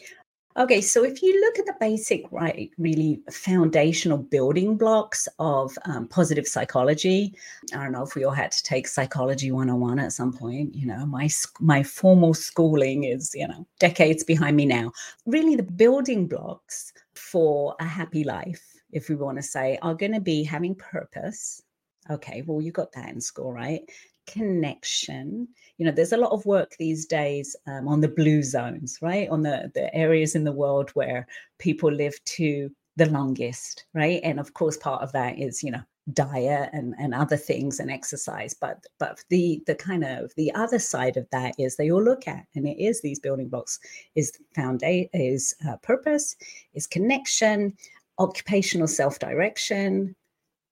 Okay, 0.56 0.82
so 0.82 1.04
if 1.04 1.24
you 1.24 1.42
look 1.42 1.58
at 1.58 1.66
the 1.66 1.74
basic, 1.80 2.32
right, 2.32 2.70
really 2.78 3.20
foundational 3.32 4.20
building 4.20 4.78
blocks 4.78 5.28
of 5.40 5.76
um, 5.86 6.08
positive 6.08 6.48
psychology, 6.48 7.34
I 7.74 7.78
don't 7.78 7.92
know 7.92 8.04
if 8.04 8.14
we 8.14 8.24
all 8.24 8.34
had 8.34 8.52
to 8.52 8.62
take 8.62 8.88
psychology 8.88 9.52
101 9.52 9.98
at 9.98 10.14
some 10.14 10.32
point. 10.32 10.76
You 10.76 10.86
know, 10.86 11.08
my 11.08 11.28
my 11.60 11.82
formal 11.82 12.36
schooling 12.36 13.06
is, 13.06 13.34
you 13.34 13.48
know, 13.48 13.66
decades 13.80 14.24
behind 14.24 14.56
me 14.56 14.68
now. 14.68 14.92
Really, 15.26 15.56
the 15.56 15.64
building 15.64 16.28
blocks 16.28 16.94
for 17.16 17.76
a 17.80 17.86
happy 17.86 18.24
life, 18.24 18.64
if 18.92 19.10
we 19.10 19.16
want 19.16 19.38
to 19.38 19.44
say, 19.44 19.80
are 19.82 19.96
going 19.96 20.14
to 20.14 20.22
be 20.22 20.44
having 20.44 20.76
purpose. 20.76 21.64
Okay, 22.12 22.44
well, 22.46 22.62
you 22.62 22.72
got 22.72 22.92
that 22.92 23.10
in 23.10 23.20
school, 23.20 23.52
right? 23.52 23.82
Connection. 24.28 25.48
You 25.78 25.86
know 25.86 25.92
there's 25.92 26.14
a 26.14 26.18
lot 26.18 26.32
of 26.32 26.46
work 26.46 26.76
these 26.78 27.06
days 27.06 27.56
um, 27.68 27.88
on 27.88 28.02
the 28.02 28.08
blue 28.08 28.44
zones 28.44 29.00
right? 29.02 29.30
On 29.30 29.42
the 29.42 29.72
the 29.74 29.94
areas 29.96 30.36
in 30.36 30.44
the 30.44 30.52
world 30.52 30.90
where 30.92 31.28
people 31.60 31.92
live 31.92 32.16
to 32.26 32.70
the 32.96 33.10
longest 33.10 33.86
right? 33.94 34.22
And 34.24 34.40
of 34.40 34.54
course 34.54 34.78
part 34.78 35.02
of 35.02 35.12
that 35.14 35.38
is 35.38 35.64
you 35.64 35.72
know 35.72 35.82
diet 36.12 36.70
and, 36.74 36.94
and 37.00 37.14
other 37.14 37.38
things 37.38 37.80
and 37.80 37.90
exercise. 37.90 38.54
But 38.54 38.86
but 39.00 39.24
the 39.30 39.62
the 39.68 39.76
kind 39.76 40.04
of 40.04 40.34
the 40.36 40.54
other 40.54 40.80
side 40.80 41.18
of 41.18 41.28
that 41.32 41.56
is 41.58 41.76
they 41.76 41.92
all 41.92 42.04
look 42.04 42.28
at 42.28 42.46
and 42.56 42.68
it 42.68 42.82
is 42.82 43.02
these 43.02 43.20
building 43.20 43.50
blocks 43.50 43.80
is 44.16 44.38
foundation 44.56 45.10
is 45.14 45.56
uh, 45.68 45.78
purpose 45.78 46.36
is 46.74 46.88
connection 46.88 47.74
occupational 48.20 48.88
self-direction 48.88 50.16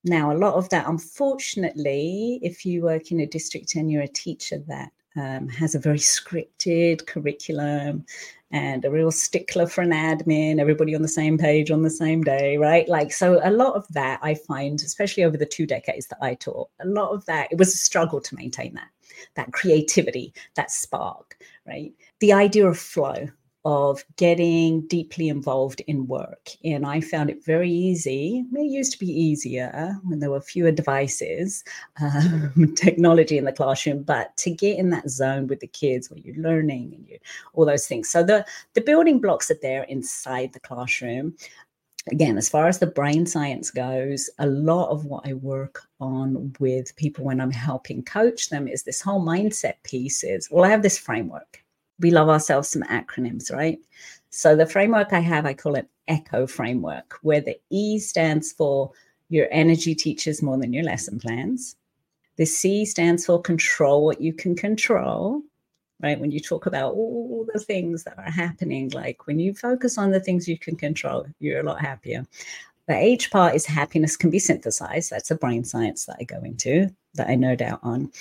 now, 0.03 0.31
a 0.31 0.37
lot 0.37 0.55
of 0.55 0.69
that, 0.69 0.87
unfortunately, 0.87 2.39
if 2.41 2.65
you 2.65 2.81
work 2.81 3.11
in 3.11 3.19
a 3.19 3.27
district 3.27 3.75
and 3.75 3.91
you're 3.91 4.01
a 4.01 4.07
teacher 4.07 4.57
that 4.67 4.91
um, 5.15 5.47
has 5.49 5.75
a 5.75 5.79
very 5.79 5.99
scripted 5.99 7.05
curriculum 7.05 8.05
and 8.51 8.83
a 8.83 8.91
real 8.91 9.11
stickler 9.11 9.67
for 9.67 9.81
an 9.81 9.91
admin, 9.91 10.59
everybody 10.59 10.95
on 10.95 11.01
the 11.01 11.07
same 11.07 11.37
page 11.37 11.69
on 11.69 11.83
the 11.83 11.89
same 11.89 12.23
day, 12.23 12.57
right? 12.57 12.89
Like, 12.89 13.13
so 13.13 13.39
a 13.43 13.51
lot 13.51 13.75
of 13.75 13.87
that 13.89 14.19
I 14.23 14.33
find, 14.33 14.81
especially 14.81 15.23
over 15.23 15.37
the 15.37 15.45
two 15.45 15.65
decades 15.65 16.07
that 16.07 16.19
I 16.21 16.33
taught, 16.33 16.69
a 16.79 16.87
lot 16.87 17.11
of 17.11 17.25
that, 17.27 17.49
it 17.51 17.57
was 17.57 17.73
a 17.73 17.77
struggle 17.77 18.19
to 18.21 18.35
maintain 18.35 18.73
that, 18.73 18.89
that 19.35 19.53
creativity, 19.53 20.33
that 20.55 20.71
spark, 20.71 21.37
right? 21.65 21.93
The 22.19 22.33
idea 22.33 22.67
of 22.67 22.77
flow, 22.77 23.29
of 23.63 24.03
getting 24.15 24.87
deeply 24.87 25.29
involved 25.29 25.81
in 25.81 26.07
work. 26.07 26.49
And 26.63 26.85
I 26.85 26.99
found 26.99 27.29
it 27.29 27.45
very 27.45 27.69
easy. 27.69 28.43
It 28.53 28.71
used 28.71 28.91
to 28.93 28.99
be 28.99 29.11
easier 29.11 29.95
when 30.03 30.19
there 30.19 30.31
were 30.31 30.41
fewer 30.41 30.71
devices, 30.71 31.63
um, 32.01 32.73
technology 32.75 33.37
in 33.37 33.45
the 33.45 33.51
classroom, 33.51 34.01
but 34.01 34.35
to 34.37 34.49
get 34.49 34.79
in 34.79 34.89
that 34.91 35.09
zone 35.09 35.47
with 35.47 35.59
the 35.59 35.67
kids 35.67 36.09
where 36.09 36.19
you're 36.19 36.35
learning 36.37 36.93
and 36.95 37.07
you 37.07 37.19
all 37.53 37.65
those 37.65 37.87
things. 37.87 38.09
So 38.09 38.23
the, 38.23 38.45
the 38.73 38.81
building 38.81 39.19
blocks 39.19 39.51
are 39.51 39.59
there 39.61 39.83
inside 39.83 40.53
the 40.53 40.59
classroom. 40.59 41.35
Again, 42.11 42.39
as 42.39 42.49
far 42.49 42.67
as 42.67 42.79
the 42.79 42.87
brain 42.87 43.27
science 43.27 43.69
goes, 43.69 44.27
a 44.39 44.47
lot 44.47 44.89
of 44.89 45.05
what 45.05 45.27
I 45.27 45.33
work 45.33 45.83
on 45.99 46.51
with 46.59 46.95
people 46.95 47.25
when 47.25 47.39
I'm 47.39 47.51
helping 47.51 48.01
coach 48.03 48.49
them 48.49 48.67
is 48.67 48.81
this 48.81 49.01
whole 49.01 49.23
mindset 49.23 49.75
piece 49.83 50.23
is, 50.23 50.49
well, 50.49 50.65
I 50.65 50.69
have 50.69 50.81
this 50.81 50.97
framework 50.97 51.60
we 52.01 52.11
love 52.11 52.29
ourselves 52.29 52.69
some 52.69 52.83
acronyms, 52.83 53.51
right? 53.51 53.79
So 54.29 54.55
the 54.55 54.65
framework 54.65 55.13
I 55.13 55.19
have, 55.19 55.45
I 55.45 55.53
call 55.53 55.75
it 55.75 55.87
ECHO 56.07 56.47
framework, 56.47 57.17
where 57.21 57.41
the 57.41 57.59
E 57.69 57.99
stands 57.99 58.51
for 58.51 58.91
your 59.29 59.47
energy 59.51 59.95
teaches 59.95 60.41
more 60.41 60.57
than 60.57 60.73
your 60.73 60.83
lesson 60.83 61.19
plans. 61.19 61.75
The 62.37 62.45
C 62.45 62.85
stands 62.85 63.25
for 63.25 63.41
control 63.41 64.05
what 64.05 64.21
you 64.21 64.33
can 64.33 64.55
control, 64.55 65.41
right? 66.01 66.19
When 66.19 66.31
you 66.31 66.39
talk 66.39 66.65
about 66.65 66.93
all 66.93 67.47
the 67.53 67.59
things 67.59 68.03
that 68.03 68.17
are 68.17 68.31
happening, 68.31 68.89
like 68.89 69.27
when 69.27 69.39
you 69.39 69.53
focus 69.53 69.97
on 69.97 70.11
the 70.11 70.19
things 70.19 70.47
you 70.47 70.57
can 70.57 70.75
control, 70.75 71.25
you're 71.39 71.59
a 71.59 71.63
lot 71.63 71.79
happier. 71.79 72.25
The 72.91 72.97
H 72.97 73.31
part 73.31 73.55
is 73.55 73.65
happiness 73.65 74.17
can 74.17 74.29
be 74.29 74.37
synthesized. 74.37 75.11
That's 75.11 75.31
a 75.31 75.35
brain 75.35 75.63
science 75.63 76.07
that 76.07 76.17
I 76.19 76.25
go 76.25 76.41
into 76.43 76.93
that 77.13 77.29
I 77.29 77.35
no 77.35 77.55
doubt 77.55 77.79
on. 77.83 78.11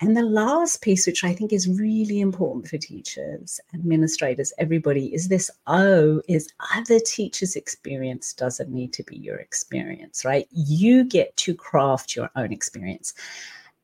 And 0.00 0.16
the 0.16 0.22
last 0.22 0.82
piece, 0.82 1.04
which 1.04 1.24
I 1.24 1.34
think 1.34 1.52
is 1.52 1.68
really 1.68 2.20
important 2.20 2.68
for 2.68 2.78
teachers, 2.78 3.60
administrators, 3.74 4.52
everybody, 4.56 5.12
is 5.12 5.26
this 5.26 5.50
O 5.66 6.22
is 6.28 6.48
other 6.76 7.00
teachers' 7.00 7.56
experience 7.56 8.32
doesn't 8.32 8.70
need 8.70 8.92
to 8.92 9.02
be 9.02 9.16
your 9.16 9.34
experience, 9.38 10.24
right? 10.24 10.46
You 10.52 11.02
get 11.02 11.36
to 11.38 11.52
craft 11.52 12.14
your 12.14 12.30
own 12.36 12.52
experience. 12.52 13.14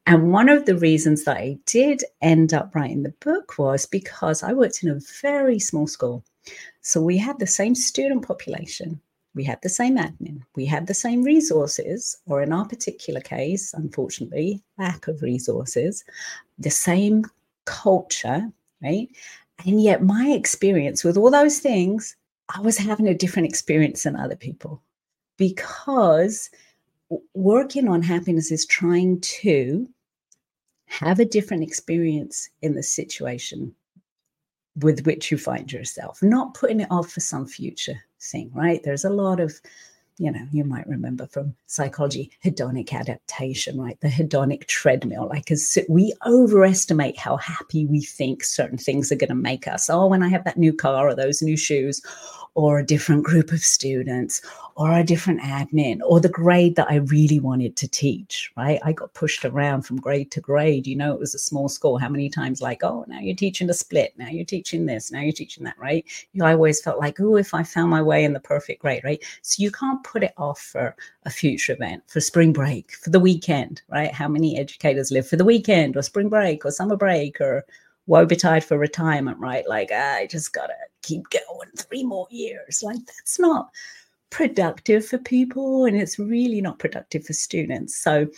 And 0.07 0.31
one 0.31 0.49
of 0.49 0.65
the 0.65 0.79
reasons 0.79 1.25
that 1.25 1.39
I 1.39 1.59
did 1.67 2.05
end 2.23 2.55
up 2.55 2.73
writing 2.73 3.03
the 3.03 3.15
book 3.19 3.59
was 3.59 3.85
because 3.85 4.45
I 4.45 4.53
worked 4.53 4.85
in 4.85 4.91
a 4.91 5.01
very 5.21 5.59
small 5.59 5.89
school. 5.89 6.23
So 6.83 7.03
we 7.03 7.19
had 7.19 7.41
the 7.41 7.49
same 7.49 7.75
student 7.75 8.25
population, 8.25 9.01
we 9.37 9.45
had 9.45 9.61
the 9.63 9.69
same 9.69 9.99
admin, 9.99 10.41
we 10.57 10.65
had 10.65 10.87
the 10.87 10.95
same 10.95 11.23
resources, 11.23 12.17
or 12.27 12.43
in 12.43 12.55
our 12.55 12.67
particular 12.67 13.21
case, 13.21 13.75
unfortunately, 13.75 14.63
lack 14.79 15.07
of 15.09 15.21
resources, 15.21 16.05
the 16.59 16.71
same 16.71 17.23
culture, 17.67 18.51
right? 18.83 19.09
And 19.67 19.81
yet, 19.83 20.03
my 20.03 20.31
experience 20.31 21.05
with 21.05 21.19
all 21.19 21.31
those 21.31 21.59
things, 21.59 22.17
I 22.55 22.61
was 22.61 22.79
having 22.79 23.09
a 23.09 23.15
different 23.15 23.49
experience 23.49 24.05
than 24.05 24.17
other 24.17 24.37
people 24.37 24.83
because 25.37 26.49
working 27.35 27.89
on 27.89 28.03
happiness 28.03 28.51
is 28.51 28.65
trying 28.65 29.21
to 29.21 29.87
have 30.87 31.21
a 31.21 31.25
different 31.27 31.63
experience 31.63 32.49
in 32.63 32.75
the 32.75 32.83
situation 32.83 33.75
with 34.77 35.05
which 35.05 35.31
you 35.31 35.37
find 35.37 35.71
yourself, 35.71 36.23
not 36.23 36.55
putting 36.55 36.81
it 36.81 36.89
off 36.91 37.11
for 37.11 37.21
some 37.21 37.47
future 37.47 38.01
thing, 38.21 38.51
right? 38.55 38.81
There's 38.83 39.05
a 39.05 39.11
lot 39.11 39.41
of, 39.41 39.53
you 40.19 40.31
know, 40.31 40.47
you 40.51 40.65
might 40.65 40.87
remember 40.87 41.27
from 41.27 41.55
psychology, 41.67 42.31
hedonic 42.45 42.93
adaptation, 42.93 43.79
right? 43.79 44.01
The 44.01 44.09
hedonic 44.09 44.67
treadmill. 44.67 45.29
Like, 45.29 45.51
as 45.51 45.79
we 45.89 46.15
overestimate 46.27 47.19
how 47.19 47.37
happy 47.37 47.87
we 47.87 48.01
think 48.01 48.43
certain 48.43 48.79
things 48.79 49.13
are 49.13 49.17
going 49.17 49.29
to 49.29 49.35
make 49.35 49.69
us. 49.69 49.91
Oh, 49.91 50.07
when 50.07 50.23
I 50.23 50.29
have 50.29 50.45
that 50.45 50.57
new 50.57 50.73
car 50.73 51.09
or 51.09 51.15
those 51.15 51.43
new 51.43 51.57
shoes, 51.57 52.01
or 52.57 52.79
a 52.79 52.87
different 52.87 53.23
group 53.23 53.53
of 53.53 53.61
students 53.61 54.41
or 54.77 54.91
a 54.91 55.05
different 55.05 55.41
admin 55.43 56.01
or 56.05 56.21
the 56.21 56.29
grade 56.29 56.75
that 56.77 56.91
I 56.91 56.97
really 56.97 57.39
wanted 57.39 57.77
to 57.77 57.89
teach, 57.89 58.51
right? 58.57 58.81
I 58.83 58.93
got 58.93 59.13
pushed 59.13 59.45
around 59.45 59.83
from 59.83 60.01
grade 60.01 60.31
to 60.33 60.41
grade. 60.41 60.87
You 60.87 60.97
know, 60.97 61.13
it 61.13 61.21
was 61.21 61.35
a 61.35 61.39
small 61.39 61.69
school. 61.69 61.99
How 61.99 62.09
many 62.09 62.31
times, 62.31 62.63
like, 62.63 62.83
oh, 62.83 63.05
now 63.09 63.21
you're 63.21 63.37
teaching 63.37 63.69
a 63.69 63.75
split, 63.75 64.15
now 64.17 64.29
you're 64.29 64.45
teaching 64.47 64.87
this, 64.87 65.13
now 65.13 65.21
you're 65.21 65.33
teaching 65.33 65.65
that, 65.65 65.79
right? 65.79 66.05
You 66.33 66.41
know, 66.41 66.47
I 66.47 66.55
always 66.55 66.81
felt 66.81 66.99
like, 66.99 67.21
oh, 67.21 67.37
if 67.37 67.53
I 67.53 67.63
found 67.63 67.91
my 67.91 68.03
way 68.03 68.25
in 68.25 68.33
the 68.33 68.41
perfect 68.41 68.81
grade, 68.81 69.05
right? 69.05 69.23
So 69.43 69.63
you 69.63 69.71
can't 69.71 70.03
put 70.07 70.23
it 70.23 70.33
off 70.37 70.61
for 70.61 70.95
a 71.25 71.31
future 71.31 71.73
event, 71.73 72.03
for 72.07 72.21
spring 72.21 72.53
break, 72.53 72.93
for 72.93 73.11
the 73.11 73.21
weekend, 73.21 73.83
right? 73.89 74.13
How 74.13 74.29
many 74.29 74.59
educators 74.59 75.11
live 75.11 75.29
for 75.29 75.37
the 75.37 75.45
weekend 75.45 75.97
or 75.97 76.03
spring 76.03 76.29
break 76.29 76.65
or 76.65 76.71
summer 76.71 76.97
break 76.97 77.41
or 77.41 77.65
woebetide 78.09 78.63
for 78.63 78.79
retirement, 78.79 79.39
right? 79.39 79.69
Like, 79.69 79.91
ah, 79.93 80.15
I 80.15 80.27
just 80.27 80.53
got 80.53 80.69
to 80.69 80.75
keep 81.03 81.25
going 81.31 81.71
three 81.77 82.05
more 82.05 82.29
years. 82.31 82.83
Like, 82.83 83.05
that's 83.05 83.39
not 83.39 83.69
productive 84.31 85.05
for 85.05 85.19
people 85.19 85.85
and 85.85 85.97
it's 85.97 86.19
really 86.19 86.61
not 86.61 86.79
productive 86.79 87.25
for 87.25 87.33
students. 87.33 87.97
So, 87.97 88.29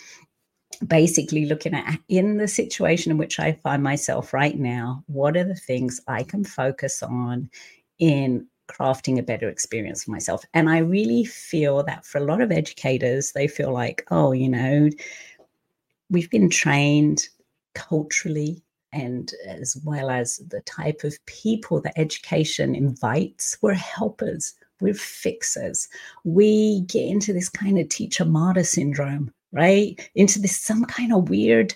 basically 0.87 1.45
looking 1.45 1.73
at 1.73 1.99
in 2.09 2.37
the 2.37 2.47
situation 2.47 3.11
in 3.11 3.17
which 3.17 3.39
I 3.39 3.53
find 3.53 3.83
myself 3.83 4.33
right 4.33 4.57
now, 4.57 5.03
what 5.07 5.35
are 5.35 5.43
the 5.43 5.55
things 5.55 6.01
I 6.07 6.23
can 6.23 6.43
focus 6.43 7.03
on 7.03 7.49
in 7.99 8.47
crafting 8.69 9.19
a 9.19 9.23
better 9.23 9.49
experience 9.49 10.03
for 10.03 10.11
myself? 10.11 10.45
And 10.53 10.69
I 10.69 10.79
really 10.79 11.25
feel 11.25 11.83
that 11.83 12.05
for 12.05 12.19
a 12.19 12.23
lot 12.23 12.41
of 12.41 12.51
educators, 12.51 13.31
they 13.33 13.47
feel 13.47 13.73
like, 13.73 14.05
oh, 14.11 14.31
you 14.31 14.49
know, 14.49 14.89
we've 16.09 16.29
been 16.29 16.49
trained 16.49 17.27
culturally 17.73 18.63
and 18.91 19.33
as 19.45 19.77
well 19.83 20.09
as 20.09 20.37
the 20.49 20.61
type 20.61 21.03
of 21.03 21.23
people 21.25 21.81
that 21.81 21.97
education 21.97 22.75
invites, 22.75 23.57
we're 23.61 23.73
helpers, 23.73 24.55
we're 24.81 24.93
fixers. 24.93 25.87
We 26.23 26.81
get 26.81 27.05
into 27.05 27.33
this 27.33 27.49
kind 27.49 27.77
of 27.77 27.89
teacher 27.89 28.25
martyr 28.25 28.63
syndrome, 28.63 29.31
right? 29.51 30.09
Into 30.15 30.39
this 30.39 30.57
some 30.57 30.85
kind 30.85 31.13
of 31.13 31.29
weird 31.29 31.75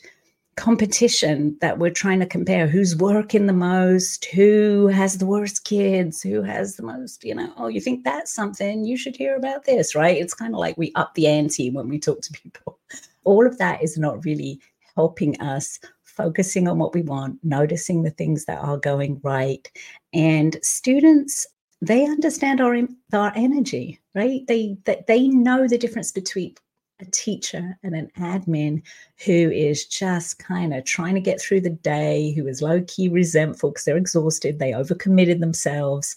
competition 0.55 1.57
that 1.61 1.79
we're 1.79 1.89
trying 1.89 2.19
to 2.19 2.25
compare 2.25 2.67
who's 2.67 2.95
working 2.95 3.47
the 3.47 3.53
most, 3.53 4.25
who 4.25 4.87
has 4.87 5.17
the 5.17 5.25
worst 5.25 5.63
kids, 5.63 6.21
who 6.21 6.41
has 6.41 6.75
the 6.75 6.83
most, 6.83 7.23
you 7.23 7.33
know, 7.33 7.51
oh, 7.57 7.67
you 7.67 7.81
think 7.81 8.03
that's 8.03 8.33
something, 8.33 8.85
you 8.85 8.95
should 8.97 9.15
hear 9.15 9.35
about 9.35 9.65
this, 9.65 9.95
right? 9.95 10.17
It's 10.17 10.33
kind 10.33 10.53
of 10.53 10.59
like 10.59 10.77
we 10.77 10.91
up 10.95 11.15
the 11.15 11.27
ante 11.27 11.69
when 11.69 11.89
we 11.89 11.99
talk 11.99 12.21
to 12.21 12.33
people. 12.33 12.79
All 13.23 13.47
of 13.47 13.57
that 13.57 13.81
is 13.83 13.97
not 13.97 14.23
really 14.25 14.59
helping 14.95 15.39
us 15.41 15.79
focusing 16.03 16.67
on 16.67 16.77
what 16.77 16.93
we 16.93 17.01
want, 17.01 17.39
noticing 17.43 18.03
the 18.03 18.11
things 18.11 18.45
that 18.45 18.59
are 18.59 18.77
going 18.77 19.19
right. 19.23 19.71
And 20.13 20.57
students, 20.61 21.47
they 21.81 22.05
understand 22.05 22.61
our, 22.61 22.77
our 23.13 23.33
energy, 23.35 23.99
right? 24.13 24.45
They, 24.47 24.77
they, 24.85 25.03
they 25.07 25.27
know 25.27 25.67
the 25.67 25.77
difference 25.77 26.11
between 26.11 26.55
a 26.99 27.05
teacher 27.05 27.77
and 27.83 27.95
an 27.95 28.09
admin 28.17 28.81
who 29.25 29.51
is 29.51 29.85
just 29.85 30.39
kind 30.39 30.73
of 30.73 30.85
trying 30.85 31.15
to 31.15 31.21
get 31.21 31.41
through 31.41 31.61
the 31.61 31.69
day, 31.69 32.33
who 32.33 32.47
is 32.47 32.61
low 32.61 32.81
key 32.87 33.09
resentful 33.09 33.71
because 33.71 33.85
they're 33.85 33.97
exhausted, 33.97 34.59
they 34.59 34.71
overcommitted 34.71 35.39
themselves, 35.39 36.15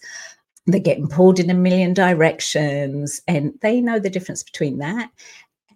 they're 0.66 0.80
getting 0.80 1.09
pulled 1.09 1.38
in 1.38 1.50
a 1.50 1.54
million 1.54 1.95
directions, 1.95 3.21
and 3.28 3.52
they 3.62 3.80
know 3.80 3.99
the 3.99 4.11
difference 4.11 4.42
between 4.42 4.78
that 4.78 5.11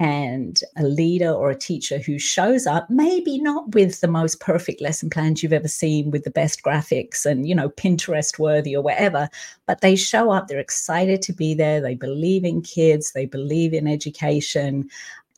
and 0.01 0.63
a 0.77 0.83
leader 0.83 1.31
or 1.31 1.51
a 1.51 1.59
teacher 1.59 1.99
who 1.99 2.19
shows 2.19 2.67
up 2.67 2.89
maybe 2.91 3.39
not 3.39 3.75
with 3.75 4.01
the 4.01 4.09
most 4.09 4.41
perfect 4.41 4.81
lesson 4.81 5.11
plans 5.11 5.43
you've 5.43 5.53
ever 5.53 5.69
seen 5.69 6.11
with 6.11 6.25
the 6.25 6.31
best 6.31 6.63
graphics 6.63 7.25
and 7.27 7.47
you 7.47 7.55
know 7.55 7.69
pinterest 7.69 8.39
worthy 8.39 8.75
or 8.75 8.83
whatever 8.83 9.29
but 9.67 9.83
they 9.83 9.95
show 9.95 10.31
up 10.31 10.49
they're 10.49 10.59
excited 10.59 11.23
to 11.23 11.33
be 11.33 11.55
there 11.55 11.81
they 11.81 11.95
believe 11.95 12.45
in 12.45 12.63
kids 12.63 13.13
they 13.13 13.27
believe 13.27 13.73
in 13.75 13.87
education 13.87 14.89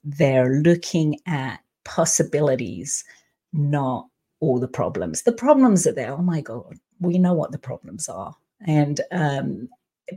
they're 0.05 0.61
looking 0.63 1.19
at 1.27 1.61
possibilities 1.85 3.05
not 3.53 4.07
all 4.41 4.59
the 4.59 4.69
problems. 4.69 5.23
The 5.23 5.33
problems 5.33 5.87
are 5.87 5.93
there. 5.93 6.13
Oh 6.13 6.23
my 6.23 6.41
god 6.41 6.79
we 7.01 7.19
know 7.19 7.33
what 7.35 7.51
the 7.51 7.59
problems 7.59 8.09
are. 8.09 8.35
And 8.67 9.01
um 9.11 9.69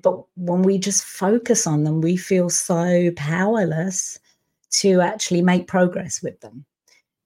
but 0.03 0.23
when 0.35 0.61
we 0.61 0.77
just 0.77 1.03
focus 1.03 1.65
on 1.65 1.83
them 1.83 2.01
we 2.01 2.17
feel 2.17 2.49
so 2.49 3.11
powerless 3.15 4.19
to 4.79 5.01
actually 5.01 5.41
make 5.41 5.67
progress 5.67 6.21
with 6.21 6.39
them. 6.41 6.65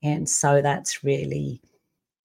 And 0.04 0.28
so 0.30 0.62
that's 0.62 1.04
really 1.04 1.62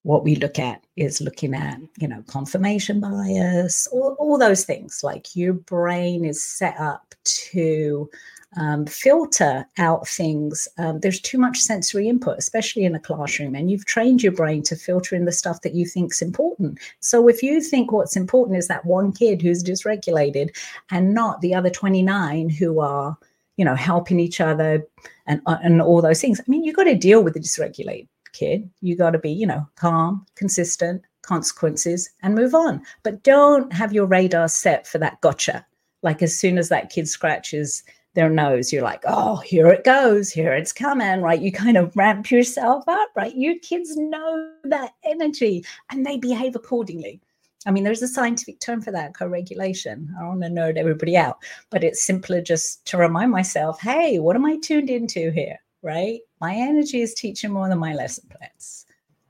what 0.03 0.23
we 0.23 0.37
look 0.37 0.59
at 0.59 0.85
is 0.97 1.21
looking 1.21 1.55
at, 1.55 1.81
you 1.99 2.07
know, 2.07 2.23
confirmation 2.27 3.01
bias, 3.01 3.87
all, 3.89 4.17
all 4.19 4.39
those 4.39 4.65
things. 4.65 5.01
Like 5.03 5.35
your 5.35 5.55
brain 5.55 6.25
is 6.25 6.45
set 6.45 6.79
up 6.79 7.15
to 7.25 8.09
um, 8.57 8.87
filter 8.87 9.67
out 9.79 10.07
things. 10.07 10.69
Um, 10.79 11.01
there's 11.01 11.21
too 11.21 11.39
much 11.39 11.59
sensory 11.59 12.09
input, 12.09 12.39
especially 12.39 12.85
in 12.85 12.95
a 12.95 13.01
classroom, 13.01 13.55
and 13.55 13.71
you've 13.71 13.87
trained 13.87 14.23
your 14.23 14.33
brain 14.33 14.63
to 14.65 14.77
filter 14.77 15.17
in 15.17 15.25
the 15.25 15.33
stuff 15.33 15.63
that 15.63 15.75
you 15.75 15.87
think's 15.87 16.23
important. 16.23 16.79
So 17.01 17.27
if 17.27 17.43
you 17.43 17.61
think 17.61 17.91
what's 17.91 18.17
important 18.17 18.59
is 18.59 18.69
that 18.69 18.85
one 18.85 19.11
kid 19.11 19.43
who's 19.43 19.65
dysregulated 19.65 20.55
and 20.91 21.15
not 21.15 21.41
the 21.41 21.55
other 21.55 21.71
29 21.71 22.51
who 22.51 22.81
are 22.81 23.17
you 23.57 23.65
know, 23.65 23.75
helping 23.75 24.21
each 24.21 24.41
other 24.41 24.85
and, 25.27 25.41
uh, 25.47 25.59
and 25.63 25.81
all 25.81 26.03
those 26.03 26.21
things. 26.21 26.41
I 26.41 26.45
mean, 26.49 26.65
you've 26.65 26.77
got 26.77 26.85
to 26.85 26.95
deal 26.95 27.23
with 27.23 27.35
the 27.35 27.41
dysregulated 27.41 28.09
kid. 28.33 28.69
You 28.81 28.97
got 28.97 29.11
to 29.11 29.19
be, 29.19 29.31
you 29.31 29.47
know, 29.47 29.67
calm, 29.77 30.27
consistent, 30.35 31.03
consequences, 31.23 32.11
and 32.23 32.35
move 32.35 32.55
on. 32.55 32.83
But 33.03 33.23
don't 33.23 33.73
have 33.73 33.93
your 33.93 34.07
radar 34.07 34.49
set 34.49 34.87
for 34.87 34.99
that 34.99 35.21
gotcha. 35.21 35.65
Like 36.03 36.23
as 36.23 36.39
soon 36.39 36.59
as 36.59 36.69
that 36.69 36.91
kid 36.91 37.09
scratches 37.09 37.83
their 38.15 38.29
nose, 38.29 38.73
you're 38.73 38.83
like, 38.83 39.03
oh, 39.07 39.37
here 39.37 39.69
it 39.69 39.85
goes, 39.85 40.31
here 40.31 40.53
it's 40.53 40.73
coming, 40.73 41.21
right? 41.21 41.41
You 41.41 41.51
kind 41.51 41.77
of 41.77 41.97
ramp 41.97 42.31
yourself 42.31 42.85
up, 42.87 43.09
right? 43.17 43.35
Your 43.35 43.59
kids 43.61 43.97
know 43.97 44.53
that 44.65 44.93
energy 45.05 45.65
and 45.91 46.05
they 46.05 46.19
behave 46.19 46.55
accordingly. 46.55 47.21
I 47.67 47.71
mean, 47.71 47.85
there's 47.85 48.03
a 48.03 48.09
scientific 48.09 48.61
term 48.61 48.83
for 48.83 48.91
that, 48.93 49.15
co-regulation. 49.15 50.15
I 50.17 50.21
don't 50.21 50.41
want 50.41 50.43
to 50.43 50.49
nerd 50.49 50.77
everybody 50.77 51.17
out, 51.17 51.39
but 51.71 51.83
it's 51.83 52.03
simpler 52.03 52.41
just 52.41 52.85
to 52.87 52.99
remind 52.99 53.31
myself, 53.31 53.81
hey, 53.81 54.19
what 54.19 54.37
am 54.37 54.45
I 54.45 54.59
tuned 54.59 54.91
into 54.91 55.31
here? 55.31 55.59
Right? 55.83 56.21
My 56.41 56.55
energy 56.55 57.01
is 57.03 57.15
teaching 57.15 57.53
more 57.53 57.69
than 57.69 57.79
my 57.79 57.95
lesson 57.95 58.29
plans. 58.31 58.87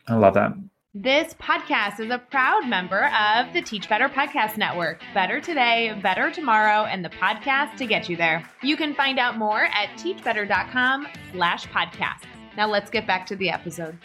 I 0.07 0.15
love 0.17 0.35
that. 0.35 0.53
This 0.97 1.35
podcast 1.35 1.99
is 1.99 2.11
a 2.11 2.19
proud 2.19 2.69
member 2.69 3.07
of 3.07 3.53
the 3.53 3.61
Teach 3.61 3.89
Better 3.89 4.09
Podcast 4.09 4.57
Network. 4.57 5.01
Better 5.13 5.41
today, 5.41 5.99
better 6.01 6.31
tomorrow, 6.31 6.85
and 6.85 7.05
the 7.05 7.09
podcast 7.09 7.77
to 7.79 7.87
get 7.87 8.09
you 8.09 8.17
there. 8.17 8.49
You 8.63 8.77
can 8.77 8.95
find 8.95 9.19
out 9.19 9.37
more 9.37 9.65
at 9.65 9.89
teachbetter.com 9.99 11.09
slash 11.33 11.67
podcasts. 11.67 12.27
Now 12.57 12.69
let's 12.69 12.91
get 12.91 13.09
back 13.09 13.27
to 13.27 13.35
the 13.35 13.51
episode. 13.51 13.99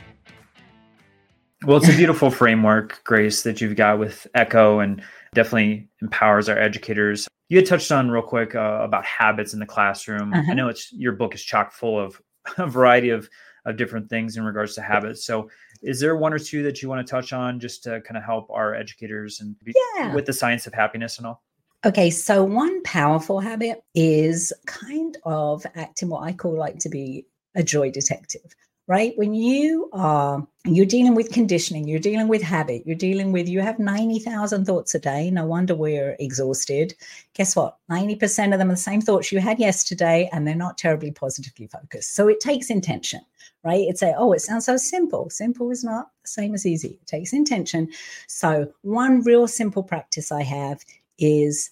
Well, 1.65 1.77
it's 1.77 1.89
a 1.89 1.97
beautiful 1.97 2.31
framework, 2.31 3.01
Grace, 3.03 3.43
that 3.43 3.59
you've 3.59 3.75
got 3.75 3.99
with 3.99 4.25
Echo 4.33 4.79
and 4.79 5.03
definitely 5.33 5.89
empowers 6.01 6.47
our 6.47 6.57
educators. 6.57 7.27
You 7.49 7.57
had 7.57 7.65
touched 7.65 7.91
on 7.91 8.09
real 8.09 8.21
quick 8.21 8.55
uh, 8.55 8.79
about 8.81 9.03
habits 9.03 9.53
in 9.53 9.59
the 9.59 9.65
classroom. 9.65 10.33
Uh-huh. 10.33 10.51
I 10.51 10.53
know 10.53 10.69
it's 10.69 10.91
your 10.93 11.11
book 11.11 11.35
is 11.35 11.43
chock 11.43 11.73
full 11.73 11.99
of 11.99 12.21
a 12.57 12.67
variety 12.67 13.09
of, 13.09 13.29
of 13.65 13.75
different 13.75 14.09
things 14.09 14.37
in 14.37 14.43
regards 14.43 14.75
to 14.75 14.81
habits. 14.81 15.25
So, 15.25 15.49
is 15.81 15.99
there 15.99 16.15
one 16.15 16.33
or 16.33 16.39
two 16.39 16.63
that 16.63 16.81
you 16.81 16.87
want 16.87 17.05
to 17.05 17.09
touch 17.09 17.33
on 17.33 17.59
just 17.59 17.83
to 17.83 18.01
kind 18.01 18.17
of 18.17 18.23
help 18.23 18.49
our 18.51 18.73
educators 18.73 19.41
and 19.41 19.57
be, 19.63 19.73
yeah. 19.97 20.13
with 20.13 20.25
the 20.25 20.33
science 20.33 20.65
of 20.65 20.73
happiness 20.73 21.17
and 21.17 21.27
all? 21.27 21.43
Okay, 21.85 22.09
so 22.09 22.43
one 22.43 22.81
powerful 22.83 23.39
habit 23.39 23.81
is 23.95 24.53
kind 24.65 25.17
of 25.23 25.65
acting 25.75 26.09
what 26.09 26.23
I 26.23 26.33
call 26.33 26.57
like 26.57 26.79
to 26.79 26.89
be 26.89 27.25
a 27.55 27.63
joy 27.63 27.89
detective 27.91 28.53
right? 28.89 29.13
When 29.17 29.35
you 29.35 29.87
are 29.93 30.45
you're 30.65 30.85
dealing 30.85 31.13
with 31.13 31.31
conditioning, 31.31 31.87
you're 31.87 31.99
dealing 31.99 32.27
with 32.27 32.41
habit, 32.41 32.81
you're 32.87 32.95
dealing 32.95 33.31
with 33.31 33.47
you 33.47 33.61
have 33.61 33.77
90,000 33.77 34.65
thoughts 34.65 34.95
a 34.95 34.99
day. 34.99 35.29
No 35.29 35.45
wonder 35.45 35.75
we're 35.75 36.17
exhausted. 36.19 36.95
Guess 37.35 37.55
what? 37.55 37.77
90% 37.89 38.51
of 38.51 38.59
them 38.59 38.69
are 38.69 38.73
the 38.73 38.77
same 38.77 38.99
thoughts 38.99 39.31
you 39.31 39.39
had 39.39 39.59
yesterday 39.59 40.27
and 40.33 40.45
they're 40.45 40.55
not 40.55 40.77
terribly 40.77 41.11
positively 41.11 41.67
focused. 41.67 42.15
So 42.15 42.27
it 42.27 42.39
takes 42.39 42.71
intention, 42.71 43.21
right? 43.63 43.85
It's 43.87 44.01
a 44.01 44.15
oh, 44.17 44.33
it 44.33 44.41
sounds 44.41 44.65
so 44.65 44.75
simple. 44.75 45.29
Simple 45.29 45.69
is 45.69 45.83
not 45.83 46.09
the 46.23 46.27
same 46.27 46.55
as 46.55 46.65
easy. 46.65 46.99
It 46.99 47.07
takes 47.07 47.31
intention. 47.31 47.89
So 48.27 48.73
one 48.81 49.21
real 49.21 49.47
simple 49.47 49.83
practice 49.83 50.31
I 50.31 50.41
have 50.41 50.83
is 51.19 51.69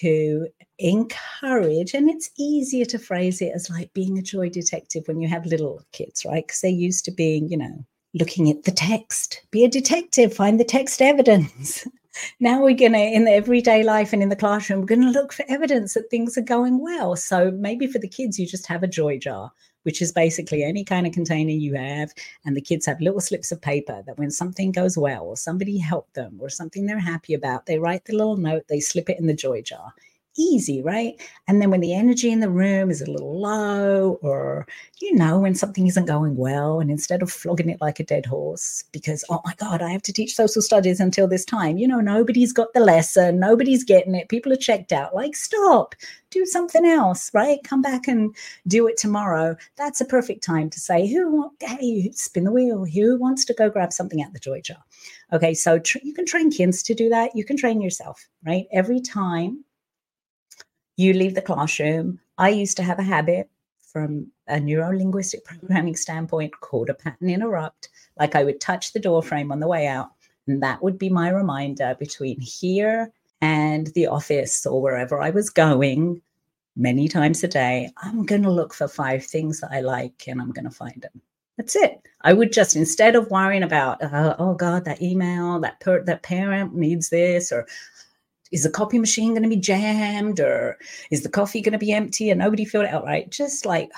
to 0.00 0.46
encourage, 0.78 1.94
and 1.94 2.08
it's 2.08 2.30
easier 2.38 2.84
to 2.86 2.98
phrase 2.98 3.40
it 3.40 3.52
as 3.54 3.70
like 3.70 3.92
being 3.94 4.18
a 4.18 4.22
joy 4.22 4.48
detective 4.48 5.04
when 5.06 5.20
you 5.20 5.28
have 5.28 5.46
little 5.46 5.82
kids, 5.92 6.24
right? 6.24 6.46
Because 6.46 6.60
they're 6.60 6.70
used 6.70 7.04
to 7.06 7.10
being, 7.10 7.48
you 7.48 7.56
know, 7.56 7.84
looking 8.14 8.50
at 8.50 8.64
the 8.64 8.72
text. 8.72 9.42
Be 9.50 9.64
a 9.64 9.68
detective, 9.68 10.34
find 10.34 10.58
the 10.58 10.64
text 10.64 11.00
evidence. 11.00 11.86
now 12.40 12.62
we're 12.62 12.74
going 12.74 12.92
to, 12.92 12.98
in 12.98 13.24
the 13.24 13.32
everyday 13.32 13.82
life 13.82 14.12
and 14.12 14.22
in 14.22 14.28
the 14.28 14.36
classroom, 14.36 14.80
we're 14.80 14.86
going 14.86 15.02
to 15.02 15.10
look 15.10 15.32
for 15.32 15.44
evidence 15.48 15.94
that 15.94 16.10
things 16.10 16.36
are 16.36 16.42
going 16.42 16.80
well. 16.80 17.16
So 17.16 17.50
maybe 17.50 17.86
for 17.86 17.98
the 17.98 18.08
kids, 18.08 18.38
you 18.38 18.46
just 18.46 18.66
have 18.66 18.82
a 18.82 18.88
joy 18.88 19.18
jar 19.18 19.52
which 19.82 20.02
is 20.02 20.12
basically 20.12 20.62
any 20.62 20.84
kind 20.84 21.06
of 21.06 21.12
container 21.12 21.50
you 21.50 21.74
have. 21.74 22.12
And 22.44 22.56
the 22.56 22.60
kids 22.60 22.86
have 22.86 23.00
little 23.00 23.20
slips 23.20 23.52
of 23.52 23.60
paper 23.60 24.02
that 24.06 24.18
when 24.18 24.30
something 24.30 24.72
goes 24.72 24.96
well 24.98 25.24
or 25.24 25.36
somebody 25.36 25.78
helped 25.78 26.14
them 26.14 26.38
or 26.40 26.48
something 26.48 26.86
they're 26.86 26.98
happy 26.98 27.34
about, 27.34 27.66
they 27.66 27.78
write 27.78 28.04
the 28.04 28.16
little 28.16 28.36
note, 28.36 28.64
they 28.68 28.80
slip 28.80 29.08
it 29.10 29.18
in 29.18 29.26
the 29.26 29.34
joy 29.34 29.62
jar. 29.62 29.94
Easy, 30.38 30.82
right? 30.82 31.20
And 31.48 31.60
then 31.60 31.70
when 31.70 31.80
the 31.80 31.94
energy 31.94 32.30
in 32.30 32.40
the 32.40 32.50
room 32.50 32.90
is 32.90 33.02
a 33.02 33.10
little 33.10 33.40
low, 33.40 34.18
or 34.22 34.66
you 35.00 35.14
know, 35.14 35.40
when 35.40 35.54
something 35.54 35.86
isn't 35.86 36.06
going 36.06 36.36
well, 36.36 36.80
and 36.80 36.90
instead 36.90 37.22
of 37.22 37.30
flogging 37.30 37.68
it 37.68 37.80
like 37.80 38.00
a 38.00 38.04
dead 38.04 38.26
horse, 38.26 38.84
because 38.92 39.24
oh 39.30 39.40
my 39.44 39.54
God, 39.58 39.82
I 39.82 39.90
have 39.90 40.02
to 40.02 40.12
teach 40.12 40.34
social 40.34 40.62
studies 40.62 41.00
until 41.00 41.26
this 41.28 41.44
time, 41.44 41.78
you 41.78 41.88
know, 41.88 42.00
nobody's 42.00 42.52
got 42.52 42.72
the 42.74 42.80
lesson, 42.80 43.40
nobody's 43.40 43.84
getting 43.84 44.14
it, 44.14 44.28
people 44.28 44.52
are 44.52 44.56
checked 44.56 44.92
out. 44.92 45.14
Like, 45.14 45.36
stop, 45.36 45.94
do 46.30 46.46
something 46.46 46.84
else, 46.86 47.30
right? 47.34 47.58
Come 47.64 47.82
back 47.82 48.08
and 48.08 48.34
do 48.66 48.86
it 48.86 48.96
tomorrow. 48.96 49.56
That's 49.76 50.00
a 50.00 50.04
perfect 50.04 50.42
time 50.42 50.70
to 50.70 50.80
say, 50.80 51.08
who, 51.08 51.50
hey, 51.60 52.10
spin 52.12 52.44
the 52.44 52.52
wheel, 52.52 52.84
who 52.84 53.18
wants 53.18 53.44
to 53.46 53.54
go 53.54 53.68
grab 53.70 53.92
something 53.92 54.22
at 54.22 54.32
the 54.32 54.38
joy 54.38 54.60
jar? 54.60 54.82
Okay, 55.32 55.54
so 55.54 55.78
tr- 55.78 55.98
you 56.02 56.12
can 56.12 56.26
train 56.26 56.50
kids 56.50 56.82
to 56.84 56.94
do 56.94 57.08
that. 57.08 57.30
You 57.34 57.44
can 57.44 57.56
train 57.56 57.80
yourself, 57.80 58.28
right? 58.44 58.66
Every 58.72 59.00
time 59.00 59.64
you 61.00 61.14
leave 61.14 61.34
the 61.34 61.42
classroom. 61.42 62.20
I 62.38 62.50
used 62.50 62.76
to 62.76 62.82
have 62.82 62.98
a 62.98 63.02
habit 63.02 63.48
from 63.80 64.30
a 64.46 64.60
neuro 64.60 64.96
linguistic 64.96 65.44
programming 65.46 65.96
standpoint 65.96 66.52
called 66.60 66.90
a 66.90 66.94
pattern 66.94 67.30
interrupt. 67.30 67.88
Like 68.18 68.34
I 68.34 68.44
would 68.44 68.60
touch 68.60 68.92
the 68.92 69.00
door 69.00 69.22
frame 69.22 69.50
on 69.50 69.60
the 69.60 69.68
way 69.68 69.86
out, 69.86 70.10
and 70.46 70.62
that 70.62 70.82
would 70.82 70.98
be 70.98 71.08
my 71.08 71.30
reminder 71.30 71.96
between 71.98 72.40
here 72.40 73.10
and 73.40 73.86
the 73.88 74.06
office 74.06 74.66
or 74.66 74.82
wherever 74.82 75.20
I 75.20 75.30
was 75.30 75.48
going 75.48 76.20
many 76.76 77.08
times 77.08 77.42
a 77.42 77.48
day. 77.48 77.90
I'm 77.96 78.24
going 78.24 78.42
to 78.42 78.50
look 78.50 78.74
for 78.74 78.86
five 78.86 79.24
things 79.24 79.60
that 79.60 79.70
I 79.72 79.80
like 79.80 80.24
and 80.26 80.40
I'm 80.40 80.52
going 80.52 80.66
to 80.66 80.70
find 80.70 81.00
them. 81.00 81.22
That's 81.56 81.76
it. 81.76 82.00
I 82.22 82.32
would 82.32 82.52
just 82.52 82.76
instead 82.76 83.16
of 83.16 83.30
worrying 83.30 83.62
about 83.62 84.02
uh, 84.02 84.34
oh 84.38 84.54
god 84.54 84.86
that 84.86 85.02
email 85.02 85.60
that 85.60 85.78
per- 85.80 86.04
that 86.04 86.22
parent 86.22 86.74
needs 86.74 87.10
this 87.10 87.52
or 87.52 87.66
is 88.50 88.62
the 88.62 88.70
copy 88.70 88.98
machine 88.98 89.30
going 89.30 89.42
to 89.42 89.48
be 89.48 89.56
jammed 89.56 90.40
or 90.40 90.76
is 91.10 91.22
the 91.22 91.28
coffee 91.28 91.60
going 91.60 91.72
to 91.72 91.78
be 91.78 91.92
empty 91.92 92.30
and 92.30 92.40
nobody 92.40 92.64
filled 92.64 92.84
it 92.84 92.92
out 92.92 93.04
right? 93.04 93.30
Just 93.30 93.64
like 93.64 93.90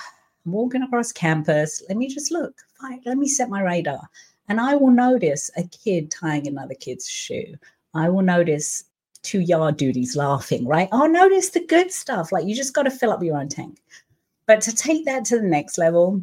I'm 0.45 0.51
walking 0.51 0.83
across 0.83 1.11
campus, 1.11 1.83
let 1.87 1.97
me 1.97 2.07
just 2.07 2.31
look. 2.31 2.55
Fine, 2.79 3.01
let 3.05 3.17
me 3.17 3.27
set 3.27 3.49
my 3.49 3.61
radar. 3.61 4.09
And 4.49 4.59
I 4.59 4.75
will 4.75 4.91
notice 4.91 5.49
a 5.57 5.63
kid 5.63 6.11
tying 6.11 6.47
another 6.47 6.75
kid's 6.75 7.07
shoe. 7.07 7.55
I 7.93 8.09
will 8.09 8.21
notice 8.21 8.83
two 9.21 9.39
yard 9.39 9.77
duties 9.77 10.15
laughing, 10.15 10.67
right? 10.67 10.89
I'll 10.91 11.09
notice 11.09 11.49
the 11.49 11.65
good 11.65 11.91
stuff. 11.91 12.31
Like 12.31 12.45
you 12.45 12.55
just 12.55 12.73
got 12.73 12.83
to 12.83 12.91
fill 12.91 13.11
up 13.11 13.23
your 13.23 13.37
own 13.37 13.47
tank. 13.47 13.79
But 14.45 14.59
to 14.61 14.75
take 14.75 15.05
that 15.05 15.23
to 15.25 15.37
the 15.37 15.47
next 15.47 15.77
level, 15.77 16.21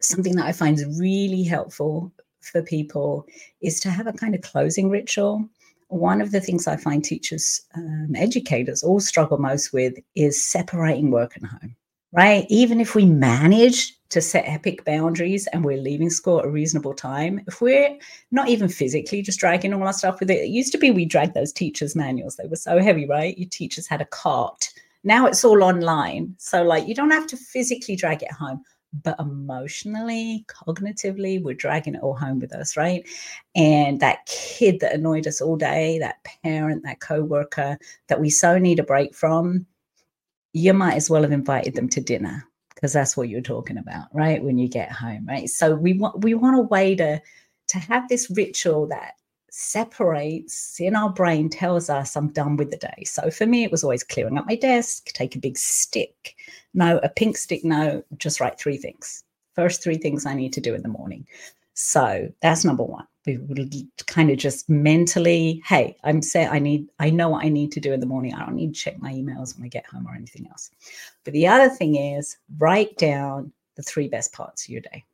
something 0.00 0.34
that 0.36 0.46
I 0.46 0.52
find 0.52 0.78
really 0.98 1.44
helpful 1.44 2.12
for 2.40 2.62
people 2.62 3.26
is 3.62 3.80
to 3.80 3.90
have 3.90 4.06
a 4.06 4.12
kind 4.12 4.34
of 4.34 4.42
closing 4.42 4.90
ritual 4.90 5.48
one 5.94 6.20
of 6.20 6.32
the 6.32 6.40
things 6.40 6.66
I 6.66 6.76
find 6.76 7.04
teachers, 7.04 7.62
um, 7.76 8.14
educators 8.16 8.82
all 8.82 9.00
struggle 9.00 9.38
most 9.38 9.72
with 9.72 9.94
is 10.16 10.44
separating 10.44 11.10
work 11.10 11.36
and 11.36 11.46
home, 11.46 11.76
right? 12.12 12.46
Even 12.48 12.80
if 12.80 12.96
we 12.96 13.06
manage 13.06 13.96
to 14.08 14.20
set 14.20 14.44
epic 14.46 14.84
boundaries 14.84 15.46
and 15.52 15.64
we're 15.64 15.80
leaving 15.80 16.10
school 16.10 16.40
at 16.40 16.46
a 16.46 16.50
reasonable 16.50 16.94
time, 16.94 17.40
if 17.46 17.60
we're 17.60 17.96
not 18.32 18.48
even 18.48 18.68
physically 18.68 19.22
just 19.22 19.38
dragging 19.38 19.72
all 19.72 19.84
our 19.84 19.92
stuff 19.92 20.18
with 20.18 20.30
it, 20.30 20.42
it 20.42 20.48
used 20.48 20.72
to 20.72 20.78
be 20.78 20.90
we 20.90 21.04
dragged 21.04 21.34
those 21.34 21.52
teachers' 21.52 21.94
manuals. 21.94 22.36
They 22.36 22.48
were 22.48 22.56
so 22.56 22.80
heavy, 22.80 23.06
right? 23.06 23.38
Your 23.38 23.48
teachers 23.48 23.86
had 23.86 24.00
a 24.00 24.06
cart. 24.06 24.70
Now 25.04 25.26
it's 25.26 25.44
all 25.44 25.62
online. 25.62 26.34
So, 26.38 26.64
like, 26.64 26.88
you 26.88 26.94
don't 26.94 27.10
have 27.10 27.26
to 27.28 27.36
physically 27.36 27.94
drag 27.94 28.22
it 28.22 28.32
home 28.32 28.62
but 29.02 29.18
emotionally, 29.18 30.44
cognitively, 30.48 31.42
we're 31.42 31.54
dragging 31.54 31.94
it 31.94 32.02
all 32.02 32.14
home 32.14 32.38
with 32.38 32.54
us, 32.54 32.76
right? 32.76 33.06
And 33.56 33.98
that 34.00 34.26
kid 34.26 34.80
that 34.80 34.94
annoyed 34.94 35.26
us 35.26 35.40
all 35.40 35.56
day, 35.56 35.98
that 35.98 36.22
parent, 36.42 36.84
that 36.84 37.00
coworker 37.00 37.78
that 38.08 38.20
we 38.20 38.30
so 38.30 38.58
need 38.58 38.78
a 38.78 38.84
break 38.84 39.14
from, 39.14 39.66
you 40.52 40.72
might 40.72 40.94
as 40.94 41.10
well 41.10 41.22
have 41.22 41.32
invited 41.32 41.74
them 41.74 41.88
to 41.88 42.00
dinner 42.00 42.46
because 42.74 42.92
that's 42.92 43.16
what 43.16 43.28
you're 43.28 43.40
talking 43.40 43.78
about, 43.78 44.06
right? 44.12 44.42
When 44.42 44.58
you 44.58 44.68
get 44.68 44.92
home, 44.92 45.26
right? 45.26 45.48
So 45.48 45.74
we 45.74 45.94
want 45.94 46.22
we 46.22 46.34
want 46.34 46.58
a 46.58 46.62
way 46.62 46.94
to 46.96 47.20
to 47.68 47.78
have 47.78 48.08
this 48.08 48.30
ritual 48.30 48.86
that 48.88 49.14
separates 49.56 50.80
in 50.80 50.96
our 50.96 51.08
brain 51.08 51.48
tells 51.48 51.88
us 51.88 52.16
I'm 52.16 52.32
done 52.32 52.56
with 52.56 52.72
the 52.72 52.76
day. 52.76 53.04
So 53.04 53.30
for 53.30 53.46
me, 53.46 53.62
it 53.62 53.70
was 53.70 53.84
always 53.84 54.02
clearing 54.02 54.36
up 54.36 54.46
my 54.46 54.56
desk, 54.56 55.12
take 55.12 55.36
a 55.36 55.38
big 55.38 55.56
stick, 55.56 56.34
no, 56.74 56.98
a 57.04 57.08
pink 57.08 57.36
stick, 57.36 57.64
no, 57.64 58.02
just 58.18 58.40
write 58.40 58.58
three 58.58 58.76
things. 58.76 59.22
First 59.54 59.80
three 59.80 59.96
things 59.96 60.26
I 60.26 60.34
need 60.34 60.52
to 60.54 60.60
do 60.60 60.74
in 60.74 60.82
the 60.82 60.88
morning. 60.88 61.24
So 61.74 62.28
that's 62.42 62.64
number 62.64 62.82
one. 62.82 63.06
We 63.26 63.38
would 63.38 63.72
kind 64.06 64.30
of 64.30 64.38
just 64.38 64.68
mentally, 64.68 65.62
hey, 65.64 65.96
I'm 66.02 66.20
set. 66.20 66.52
I 66.52 66.58
need, 66.58 66.88
I 66.98 67.10
know 67.10 67.28
what 67.28 67.44
I 67.44 67.48
need 67.48 67.70
to 67.72 67.80
do 67.80 67.92
in 67.92 68.00
the 68.00 68.06
morning. 68.06 68.34
I 68.34 68.44
don't 68.44 68.56
need 68.56 68.74
to 68.74 68.80
check 68.80 69.00
my 69.00 69.12
emails 69.12 69.56
when 69.56 69.64
I 69.64 69.68
get 69.68 69.86
home 69.86 70.08
or 70.08 70.16
anything 70.16 70.48
else. 70.50 70.72
But 71.22 71.32
the 71.32 71.46
other 71.46 71.68
thing 71.68 71.94
is 71.94 72.38
write 72.58 72.96
down 72.98 73.52
the 73.76 73.82
three 73.82 74.08
best 74.08 74.32
parts 74.32 74.64
of 74.64 74.70
your 74.70 74.80
day. 74.80 75.04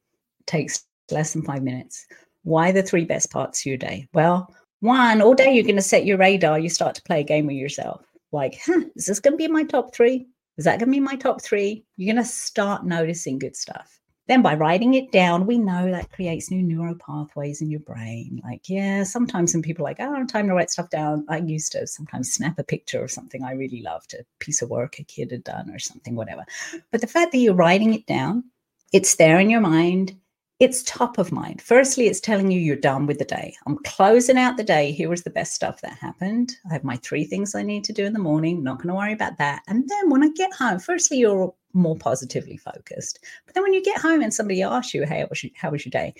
It 0.40 0.46
takes 0.46 0.84
less 1.10 1.34
than 1.34 1.42
five 1.42 1.62
minutes 1.62 2.06
why 2.42 2.72
the 2.72 2.82
three 2.82 3.04
best 3.04 3.30
parts 3.30 3.60
of 3.60 3.66
your 3.66 3.76
day? 3.76 4.08
Well, 4.12 4.54
one, 4.80 5.20
all 5.20 5.34
day 5.34 5.52
you're 5.52 5.64
going 5.64 5.76
to 5.76 5.82
set 5.82 6.06
your 6.06 6.18
radar. 6.18 6.58
You 6.58 6.68
start 6.68 6.94
to 6.94 7.02
play 7.02 7.20
a 7.20 7.24
game 7.24 7.46
with 7.46 7.56
yourself. 7.56 8.04
Like, 8.32 8.58
huh, 8.64 8.82
is 8.96 9.06
this 9.06 9.20
going 9.20 9.34
to 9.34 9.36
be 9.36 9.48
my 9.48 9.64
top 9.64 9.94
three? 9.94 10.26
Is 10.56 10.64
that 10.64 10.78
going 10.78 10.88
to 10.88 10.92
be 10.92 11.00
my 11.00 11.16
top 11.16 11.42
three? 11.42 11.84
You're 11.96 12.14
going 12.14 12.24
to 12.24 12.30
start 12.30 12.84
noticing 12.84 13.38
good 13.38 13.56
stuff. 13.56 14.00
Then 14.26 14.42
by 14.42 14.54
writing 14.54 14.94
it 14.94 15.10
down, 15.10 15.44
we 15.44 15.58
know 15.58 15.90
that 15.90 16.12
creates 16.12 16.52
new 16.52 16.62
neural 16.62 16.94
pathways 16.94 17.60
in 17.60 17.68
your 17.68 17.80
brain. 17.80 18.40
Like, 18.44 18.68
yeah, 18.68 19.02
sometimes 19.02 19.52
when 19.52 19.62
people 19.62 19.84
are 19.84 19.90
like, 19.90 19.96
oh, 19.98 20.04
I 20.04 20.06
don't 20.06 20.18
have 20.18 20.28
time 20.28 20.46
to 20.46 20.54
write 20.54 20.70
stuff 20.70 20.88
down. 20.88 21.26
I 21.28 21.38
used 21.38 21.72
to 21.72 21.84
sometimes 21.86 22.32
snap 22.32 22.56
a 22.58 22.62
picture 22.62 23.02
of 23.02 23.10
something 23.10 23.42
I 23.42 23.52
really 23.52 23.82
loved, 23.82 24.14
a 24.14 24.24
piece 24.38 24.62
of 24.62 24.70
work 24.70 25.00
a 25.00 25.02
kid 25.02 25.32
had 25.32 25.42
done 25.42 25.68
or 25.70 25.80
something, 25.80 26.14
whatever. 26.14 26.44
But 26.92 27.00
the 27.00 27.08
fact 27.08 27.32
that 27.32 27.38
you're 27.38 27.54
writing 27.54 27.92
it 27.92 28.06
down, 28.06 28.44
it's 28.92 29.16
there 29.16 29.40
in 29.40 29.50
your 29.50 29.60
mind 29.60 30.16
it's 30.60 30.82
top 30.82 31.16
of 31.16 31.32
mind. 31.32 31.62
Firstly, 31.62 32.06
it's 32.06 32.20
telling 32.20 32.50
you 32.50 32.60
you're 32.60 32.76
done 32.76 33.06
with 33.06 33.18
the 33.18 33.24
day. 33.24 33.56
I'm 33.66 33.78
closing 33.78 34.36
out 34.36 34.58
the 34.58 34.62
day. 34.62 34.92
Here 34.92 35.08
was 35.08 35.22
the 35.22 35.30
best 35.30 35.54
stuff 35.54 35.80
that 35.80 35.96
happened. 35.96 36.54
I 36.68 36.74
have 36.74 36.84
my 36.84 36.98
three 36.98 37.24
things 37.24 37.54
I 37.54 37.62
need 37.62 37.82
to 37.84 37.94
do 37.94 38.04
in 38.04 38.12
the 38.12 38.18
morning. 38.18 38.62
Not 38.62 38.76
going 38.76 38.88
to 38.88 38.94
worry 38.94 39.14
about 39.14 39.38
that. 39.38 39.62
And 39.68 39.88
then 39.88 40.10
when 40.10 40.22
I 40.22 40.28
get 40.28 40.52
home, 40.52 40.78
firstly, 40.78 41.16
you're 41.16 41.54
more 41.72 41.96
positively 41.96 42.58
focused. 42.58 43.20
But 43.46 43.54
then 43.54 43.62
when 43.62 43.72
you 43.72 43.82
get 43.82 44.02
home 44.02 44.20
and 44.20 44.34
somebody 44.34 44.62
asks 44.62 44.92
you, 44.92 45.06
hey, 45.06 45.26
how 45.54 45.70
was 45.70 45.84
your, 45.86 45.90
day? 45.90 46.12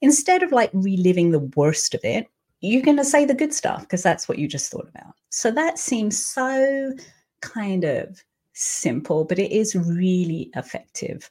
Instead 0.00 0.42
of 0.42 0.52
like 0.52 0.70
reliving 0.72 1.30
the 1.30 1.50
worst 1.54 1.94
of 1.94 2.00
it, 2.02 2.28
you're 2.62 2.80
going 2.80 2.96
to 2.96 3.04
say 3.04 3.26
the 3.26 3.34
good 3.34 3.52
stuff 3.52 3.82
because 3.82 4.02
that's 4.02 4.26
what 4.26 4.38
you 4.38 4.48
just 4.48 4.70
thought 4.70 4.88
about. 4.88 5.12
So 5.28 5.50
that 5.50 5.78
seems 5.78 6.16
so 6.16 6.94
kind 7.42 7.84
of 7.84 8.24
simple, 8.54 9.24
but 9.24 9.38
it 9.38 9.52
is 9.52 9.74
really 9.74 10.50
effective 10.54 11.30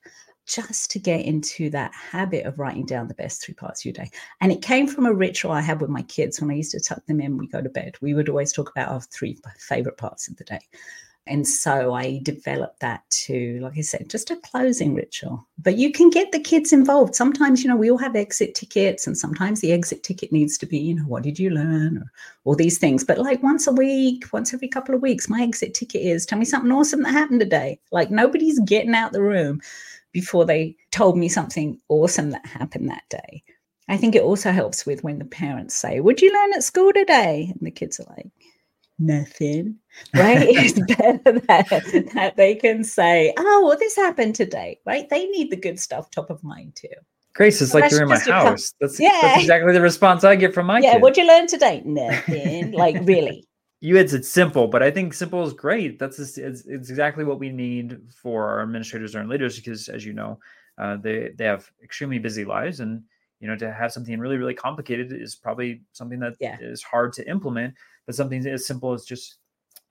just 0.52 0.92
to 0.92 1.00
get 1.00 1.26
into 1.26 1.70
that 1.70 1.94
habit 1.94 2.46
of 2.46 2.60
writing 2.60 2.86
down 2.86 3.08
the 3.08 3.14
best 3.14 3.42
three 3.42 3.54
parts 3.54 3.82
of 3.82 3.86
your 3.86 3.94
day. 3.94 4.10
And 4.42 4.52
it 4.52 4.62
came 4.62 4.86
from 4.86 5.06
a 5.06 5.14
ritual 5.14 5.52
I 5.52 5.62
had 5.62 5.80
with 5.80 5.90
my 5.90 6.02
kids 6.04 6.42
when 6.42 6.52
I 6.52 6.56
used 6.56 6.72
to 6.72 6.80
tuck 6.80 7.06
them 7.06 7.22
in, 7.22 7.38
we 7.38 7.48
go 7.48 7.62
to 7.62 7.70
bed. 7.70 7.96
We 8.02 8.14
would 8.14 8.28
always 8.28 8.52
talk 8.52 8.70
about 8.70 8.90
our 8.90 9.02
three 9.02 9.38
favorite 9.60 9.98
parts 9.98 10.28
of 10.28 10.36
the 10.36 10.44
day. 10.44 10.60
And 11.28 11.48
so 11.48 11.94
I 11.94 12.20
developed 12.24 12.80
that 12.80 13.08
to, 13.12 13.60
like 13.62 13.78
I 13.78 13.82
said, 13.82 14.10
just 14.10 14.32
a 14.32 14.38
closing 14.38 14.96
ritual. 14.96 15.48
But 15.60 15.78
you 15.78 15.92
can 15.92 16.10
get 16.10 16.32
the 16.32 16.40
kids 16.40 16.74
involved. 16.74 17.14
Sometimes, 17.14 17.64
you 17.64 17.70
know, 17.70 17.76
we 17.76 17.92
all 17.92 18.00
have 18.00 18.16
exit 18.16 18.56
tickets, 18.56 19.06
and 19.06 19.16
sometimes 19.16 19.62
the 19.62 19.72
exit 19.72 20.02
ticket 20.02 20.32
needs 20.32 20.58
to 20.58 20.66
be, 20.66 20.80
you 20.80 20.96
know, 20.96 21.04
what 21.04 21.22
did 21.22 21.38
you 21.38 21.52
learn 21.52 22.00
or 22.00 22.12
all 22.44 22.56
these 22.56 22.80
things. 22.80 23.04
But 23.04 23.20
like 23.20 23.44
once 23.44 23.68
a 23.68 23.72
week, 23.72 24.26
once 24.34 24.52
every 24.52 24.68
couple 24.68 24.96
of 24.96 25.02
weeks, 25.04 25.30
my 25.30 25.44
exit 25.44 25.76
ticket 25.76 26.02
is 26.02 26.26
tell 26.26 26.40
me 26.40 26.46
something 26.46 26.72
awesome 26.72 27.04
that 27.04 27.12
happened 27.12 27.40
today. 27.40 27.80
Like 27.92 28.10
nobody's 28.10 28.60
getting 28.62 28.96
out 28.96 29.12
the 29.12 29.22
room 29.22 29.62
before 30.12 30.46
they 30.46 30.76
told 30.92 31.18
me 31.18 31.30
something 31.30 31.80
awesome 31.90 32.32
that 32.32 32.46
happened 32.46 32.90
that 32.90 33.04
day. 33.10 33.44
I 33.88 33.98
think 33.98 34.16
it 34.16 34.24
also 34.24 34.52
helps 34.52 34.86
with 34.86 35.04
when 35.04 35.20
the 35.20 35.26
parents 35.26 35.76
say, 35.76 36.00
What'd 36.00 36.22
you 36.22 36.34
learn 36.34 36.54
at 36.54 36.64
school 36.64 36.94
today? 36.94 37.52
And 37.52 37.66
the 37.66 37.72
kids 37.72 38.00
are 38.00 38.06
like, 38.16 38.32
Nothing. 39.00 39.78
Right? 40.14 40.48
it's 40.50 40.80
better 40.98 41.40
that, 41.48 42.12
that 42.14 42.38
they 42.38 42.56
can 42.56 42.84
say, 42.84 43.34
Oh, 43.38 43.66
well, 43.68 43.78
this 43.78 43.96
happened 43.96 44.36
today. 44.36 44.80
Right? 44.86 45.10
They 45.10 45.26
need 45.28 45.52
the 45.52 45.58
good 45.58 45.80
stuff 45.80 46.10
top 46.10 46.30
of 46.30 46.44
mind 46.44 46.76
too. 46.76 46.88
Grace, 47.34 47.62
it's 47.62 47.74
like 47.74 47.90
you're 47.92 48.04
in 48.04 48.10
my 48.10 48.20
house. 48.20 48.74
That's, 48.82 49.00
yeah. 49.00 49.20
that's 49.22 49.42
exactly 49.42 49.72
the 49.72 49.82
response 49.82 50.26
I 50.26 50.36
get 50.36 50.54
from 50.54 50.66
my 50.66 50.80
kids. 50.80 50.86
yeah, 50.86 50.94
kid. 50.94 51.02
what'd 51.02 51.18
you 51.18 51.26
learn 51.26 51.48
today? 51.48 51.82
Nothing. 51.86 52.72
like, 52.72 52.98
really 53.04 53.48
you 53.82 53.98
had 53.98 54.10
said 54.12 54.24
simple, 54.24 54.68
but 54.68 54.84
I 54.84 54.92
think 54.92 55.14
simple 55.14 55.44
is 55.46 55.54
great. 55.54 55.98
That's 55.98 56.18
just, 56.18 56.38
it's, 56.38 56.66
it's, 56.68 56.90
exactly 56.90 57.24
what 57.24 57.40
we 57.40 57.50
need 57.50 58.00
for 58.16 58.48
our 58.48 58.62
administrators 58.62 59.16
and 59.16 59.28
leaders 59.28 59.56
because, 59.56 59.90
as 59.90 60.06
you 60.06 60.14
know, 60.14 60.40
uh, 60.78 60.98
they 60.98 61.32
they 61.36 61.46
have 61.46 61.70
extremely 61.84 62.20
busy 62.20 62.46
lives, 62.46 62.80
and 62.80 63.04
you 63.40 63.48
know 63.48 63.56
to 63.58 63.74
have 63.74 63.92
something 63.92 64.18
really 64.20 64.38
really 64.38 64.54
complicated 64.54 65.12
is 65.12 65.36
probably 65.36 65.82
something 65.94 66.20
that 66.20 66.36
yeah. 66.40 66.58
is 66.62 66.84
hard 66.84 67.12
to 67.14 67.28
implement. 67.28 67.74
But 68.06 68.16
something 68.16 68.46
as 68.48 68.68
simple 68.68 68.94
as 68.94 69.04
just 69.04 69.38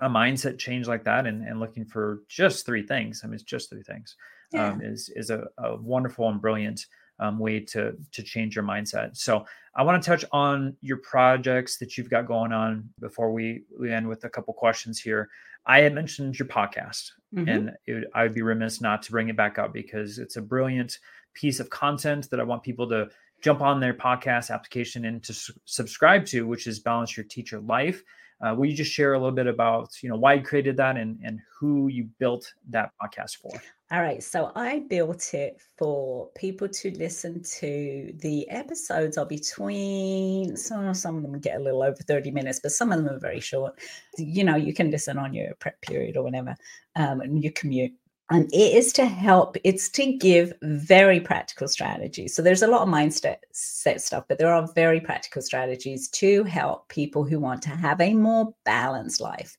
a 0.00 0.08
mindset 0.08 0.58
change 0.58 0.86
like 0.86 1.04
that, 1.04 1.26
and, 1.26 1.46
and 1.46 1.58
looking 1.58 1.84
for 1.84 2.22
just 2.28 2.64
three 2.64 2.86
things. 2.86 3.22
I 3.22 3.26
mean, 3.26 3.34
it's 3.34 3.42
just 3.42 3.70
three 3.70 3.82
things. 3.82 4.16
Yeah. 4.52 4.68
Um, 4.68 4.80
is 4.82 5.10
is 5.16 5.30
a, 5.30 5.48
a 5.58 5.76
wonderful 5.76 6.28
and 6.28 6.40
brilliant 6.40 6.86
um, 7.20 7.38
way 7.38 7.60
to 7.60 7.96
to 8.12 8.22
change 8.22 8.56
your 8.56 8.64
mindset. 8.64 9.16
So 9.16 9.44
I 9.76 9.82
want 9.82 10.02
to 10.02 10.10
touch 10.10 10.24
on 10.32 10.76
your 10.80 10.96
projects 10.96 11.78
that 11.78 11.96
you've 11.96 12.10
got 12.10 12.26
going 12.26 12.52
on 12.52 12.88
before 12.98 13.32
we 13.32 13.64
we 13.78 13.92
end 13.92 14.08
with 14.08 14.24
a 14.24 14.30
couple 14.30 14.52
questions 14.54 14.98
here. 14.98 15.28
I 15.66 15.80
had 15.80 15.94
mentioned 15.94 16.38
your 16.38 16.48
podcast, 16.48 17.12
mm-hmm. 17.34 17.48
and 17.48 17.70
it, 17.86 18.10
I 18.14 18.22
would 18.22 18.34
be 18.34 18.42
remiss 18.42 18.80
not 18.80 19.02
to 19.02 19.12
bring 19.12 19.28
it 19.28 19.36
back 19.36 19.58
up 19.58 19.72
because 19.72 20.18
it's 20.18 20.36
a 20.36 20.42
brilliant 20.42 20.98
piece 21.34 21.60
of 21.60 21.70
content 21.70 22.28
that 22.30 22.40
I 22.40 22.42
want 22.42 22.62
people 22.62 22.88
to 22.88 23.08
jump 23.40 23.60
on 23.60 23.78
their 23.78 23.94
podcast 23.94 24.50
application 24.50 25.04
and 25.04 25.22
to 25.22 25.34
subscribe 25.64 26.26
to, 26.26 26.46
which 26.46 26.66
is 26.66 26.80
Balance 26.80 27.16
Your 27.16 27.24
Teacher 27.24 27.60
Life. 27.60 28.02
Uh, 28.40 28.54
will 28.54 28.66
you 28.66 28.74
just 28.74 28.90
share 28.90 29.12
a 29.12 29.18
little 29.18 29.34
bit 29.34 29.46
about 29.46 29.90
you 30.02 30.08
know 30.08 30.16
why 30.16 30.34
you 30.34 30.42
created 30.42 30.78
that 30.78 30.96
and 30.96 31.20
and 31.22 31.40
who 31.58 31.88
you 31.88 32.08
built 32.18 32.52
that 32.70 32.92
podcast 33.00 33.36
for? 33.36 33.52
All 33.92 34.00
right, 34.00 34.22
so 34.22 34.52
I 34.54 34.84
built 34.88 35.34
it 35.34 35.60
for 35.76 36.28
people 36.36 36.68
to 36.68 36.92
listen 36.92 37.42
to. 37.42 38.12
The 38.20 38.48
episodes 38.48 39.18
are 39.18 39.26
between 39.26 40.56
some 40.56 40.94
some 40.94 41.16
of 41.16 41.22
them 41.22 41.40
get 41.40 41.56
a 41.56 41.62
little 41.62 41.82
over 41.82 41.96
30 41.96 42.30
minutes, 42.30 42.60
but 42.62 42.70
some 42.70 42.92
of 42.92 43.02
them 43.02 43.12
are 43.12 43.18
very 43.18 43.40
short. 43.40 43.80
You 44.16 44.44
know, 44.44 44.54
you 44.54 44.72
can 44.72 44.92
listen 44.92 45.18
on 45.18 45.34
your 45.34 45.54
prep 45.56 45.80
period 45.82 46.16
or 46.16 46.22
whatever, 46.22 46.54
um, 46.94 47.20
and 47.20 47.42
your 47.42 47.52
commute 47.52 47.92
and 48.30 48.44
it 48.52 48.74
is 48.76 48.92
to 48.92 49.04
help 49.06 49.56
it's 49.64 49.88
to 49.88 50.16
give 50.16 50.52
very 50.62 51.20
practical 51.20 51.66
strategies 51.68 52.34
so 52.34 52.42
there's 52.42 52.62
a 52.62 52.66
lot 52.66 52.82
of 52.82 52.88
mindset 52.88 53.38
stuff 53.52 54.24
but 54.28 54.38
there 54.38 54.52
are 54.52 54.68
very 54.74 55.00
practical 55.00 55.42
strategies 55.42 56.08
to 56.08 56.44
help 56.44 56.88
people 56.88 57.24
who 57.24 57.38
want 57.38 57.60
to 57.60 57.70
have 57.70 58.00
a 58.00 58.14
more 58.14 58.54
balanced 58.64 59.20
life 59.20 59.56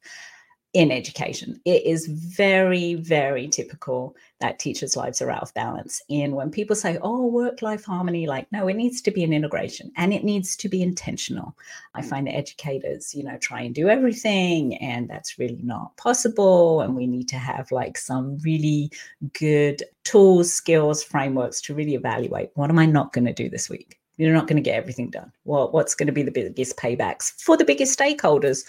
in 0.74 0.90
education. 0.90 1.60
It 1.66 1.86
is 1.86 2.08
very, 2.08 2.96
very 2.96 3.48
typical 3.48 4.16
that 4.40 4.58
teachers' 4.58 4.96
lives 4.96 5.22
are 5.22 5.30
out 5.30 5.44
of 5.44 5.54
balance. 5.54 6.02
And 6.10 6.34
when 6.34 6.50
people 6.50 6.76
say, 6.76 6.98
oh, 7.02 7.28
work 7.28 7.62
life 7.62 7.84
harmony, 7.84 8.26
like, 8.26 8.50
no, 8.52 8.68
it 8.68 8.76
needs 8.76 9.02
to 9.02 9.12
be 9.12 9.24
an 9.24 9.34
integration 9.34 9.92
and 9.98 10.14
it 10.14 10.24
needs 10.24 10.56
to 10.58 10.70
be 10.70 10.82
intentional. 10.82 11.58
I 11.94 12.02
mm. 12.02 12.06
find 12.06 12.28
that 12.28 12.36
educators, 12.36 13.14
you 13.14 13.24
know, 13.24 13.38
try 13.38 13.62
and 13.62 13.76
do 13.76 13.90
everything, 13.90 14.78
and 14.78 15.10
that's 15.10 15.38
really 15.38 15.60
not 15.62 15.96
possible. 15.98 16.82
And 16.82 16.96
we 16.96 17.06
need 17.06 17.28
to 17.30 17.38
have 17.38 17.72
like 17.72 17.98
some 17.98 18.38
really 18.40 18.92
good 19.34 19.84
tools, 20.06 20.54
skills, 20.54 21.04
frameworks 21.04 21.62
to 21.62 21.76
really 21.76 21.96
evaluate 21.96 22.52
what 22.56 22.70
am 22.70 22.80
I 22.80 22.86
not 22.86 23.14
going 23.14 23.26
to 23.26 23.34
do 23.34 23.50
this 23.50 23.70
week? 23.70 24.00
You're 24.18 24.34
not 24.34 24.48
going 24.48 24.58
to 24.58 24.70
get 24.70 24.76
everything 24.76 25.10
done. 25.10 25.32
Well, 25.46 25.72
what's 25.72 25.96
going 25.96 26.08
to 26.08 26.14
be 26.14 26.22
the 26.22 26.32
biggest 26.32 26.78
paybacks 26.78 27.32
for 27.42 27.58
the 27.58 27.66
biggest 27.66 27.98
stakeholders? 27.98 28.64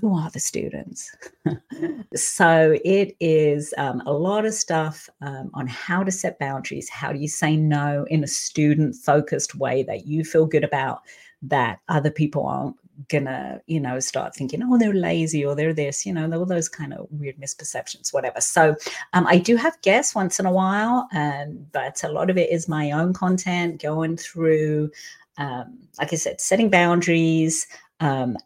Who 0.00 0.16
are 0.16 0.30
the 0.30 0.40
students? 0.40 1.14
so 2.14 2.76
it 2.84 3.16
is 3.20 3.74
um, 3.78 4.02
a 4.06 4.12
lot 4.12 4.44
of 4.44 4.54
stuff 4.54 5.08
um, 5.20 5.50
on 5.54 5.66
how 5.66 6.02
to 6.02 6.10
set 6.10 6.38
boundaries. 6.38 6.88
How 6.88 7.12
do 7.12 7.18
you 7.18 7.28
say 7.28 7.56
no 7.56 8.06
in 8.10 8.24
a 8.24 8.28
student 8.28 8.96
focused 8.96 9.54
way 9.54 9.82
that 9.84 10.06
you 10.06 10.24
feel 10.24 10.46
good 10.46 10.64
about 10.64 11.02
that 11.42 11.80
other 11.88 12.10
people 12.10 12.46
aren't 12.46 12.76
gonna 13.08 13.60
you 13.66 13.78
know 13.78 14.00
start 14.00 14.34
thinking 14.34 14.62
oh 14.62 14.78
they're 14.78 14.94
lazy 14.94 15.44
or 15.44 15.54
they're 15.54 15.74
this 15.74 16.06
you 16.06 16.12
know 16.12 16.30
all 16.32 16.46
those 16.46 16.68
kind 16.68 16.94
of 16.94 17.06
weird 17.10 17.36
misperceptions 17.36 18.12
whatever 18.12 18.40
so 18.40 18.74
um, 19.12 19.26
i 19.26 19.36
do 19.36 19.54
have 19.56 19.80
guests 19.82 20.14
once 20.14 20.40
in 20.40 20.46
a 20.46 20.52
while 20.52 21.06
and 21.12 21.70
but 21.72 22.02
a 22.04 22.08
lot 22.08 22.30
of 22.30 22.38
it 22.38 22.50
is 22.50 22.68
my 22.68 22.90
own 22.90 23.12
content 23.12 23.82
going 23.82 24.16
through 24.16 24.90
um, 25.36 25.78
like 25.98 26.12
i 26.12 26.16
said 26.16 26.40
setting 26.40 26.70
boundaries 26.70 27.66
um, 28.00 28.36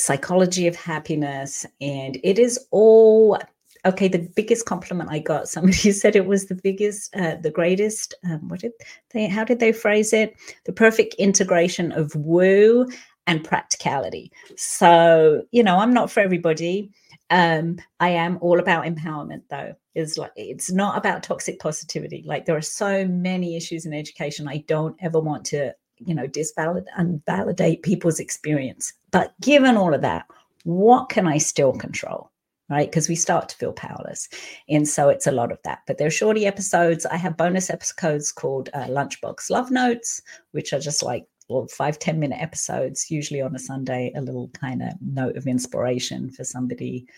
psychology 0.00 0.66
of 0.66 0.76
happiness 0.76 1.66
and 1.80 2.18
it 2.24 2.38
is 2.38 2.58
all 2.70 3.38
okay 3.86 4.08
the 4.08 4.28
biggest 4.36 4.66
compliment 4.66 5.10
i 5.10 5.18
got 5.18 5.48
somebody 5.48 5.92
said 5.92 6.16
it 6.16 6.26
was 6.26 6.46
the 6.46 6.54
biggest 6.54 7.14
uh, 7.16 7.36
the 7.36 7.50
greatest 7.50 8.14
um, 8.24 8.48
what 8.48 8.60
did 8.60 8.72
they 9.12 9.26
how 9.26 9.44
did 9.44 9.60
they 9.60 9.72
phrase 9.72 10.12
it? 10.12 10.34
The 10.64 10.72
perfect 10.72 11.14
integration 11.14 11.92
of 11.92 12.14
woo 12.14 12.86
and 13.26 13.44
practicality. 13.44 14.32
So 14.56 15.42
you 15.50 15.62
know 15.62 15.78
i'm 15.78 15.94
not 15.94 16.10
for 16.10 16.20
everybody. 16.20 16.90
Um, 17.30 17.78
i 18.00 18.08
am 18.10 18.38
all 18.40 18.58
about 18.58 18.84
empowerment 18.84 19.42
though 19.50 19.74
is 19.94 20.18
like 20.18 20.32
it's 20.36 20.70
not 20.70 20.96
about 20.98 21.22
toxic 21.22 21.58
positivity. 21.60 22.22
Like 22.26 22.44
there 22.44 22.56
are 22.56 22.62
so 22.62 23.06
many 23.06 23.56
issues 23.56 23.86
in 23.86 23.92
education 23.92 24.48
i 24.48 24.58
don't 24.66 24.96
ever 25.00 25.20
want 25.20 25.44
to 25.46 25.74
you 26.04 26.14
know 26.14 26.26
disvalidate 26.26 26.86
and 26.96 27.24
validate 27.26 27.82
people's 27.82 28.20
experience. 28.20 28.92
But 29.10 29.34
given 29.40 29.76
all 29.76 29.94
of 29.94 30.02
that 30.02 30.26
what 30.64 31.08
can 31.08 31.26
i 31.26 31.38
still 31.38 31.72
control 31.72 32.30
right? 32.70 32.88
Because 32.88 33.08
we 33.08 33.16
start 33.16 33.48
to 33.48 33.56
feel 33.56 33.72
powerless. 33.72 34.28
And 34.68 34.88
so 34.88 35.08
it's 35.08 35.26
a 35.26 35.32
lot 35.32 35.50
of 35.50 35.58
that. 35.64 35.80
But 35.88 35.98
they're 35.98 36.08
shorty 36.08 36.46
episodes. 36.46 37.04
I 37.04 37.16
have 37.16 37.36
bonus 37.36 37.68
episodes 37.68 38.30
called 38.30 38.70
uh, 38.72 38.84
lunchbox 38.84 39.50
love 39.50 39.70
notes 39.70 40.22
which 40.52 40.72
are 40.72 40.78
just 40.78 41.02
like 41.02 41.26
well, 41.48 41.66
five 41.66 41.98
ten 41.98 42.20
minute 42.20 42.40
episodes 42.40 43.10
usually 43.10 43.42
on 43.42 43.56
a 43.56 43.58
sunday 43.58 44.12
a 44.14 44.20
little 44.20 44.48
kind 44.50 44.82
of 44.82 44.90
note 45.00 45.36
of 45.36 45.48
inspiration 45.48 46.30
for 46.30 46.44
somebody 46.44 47.08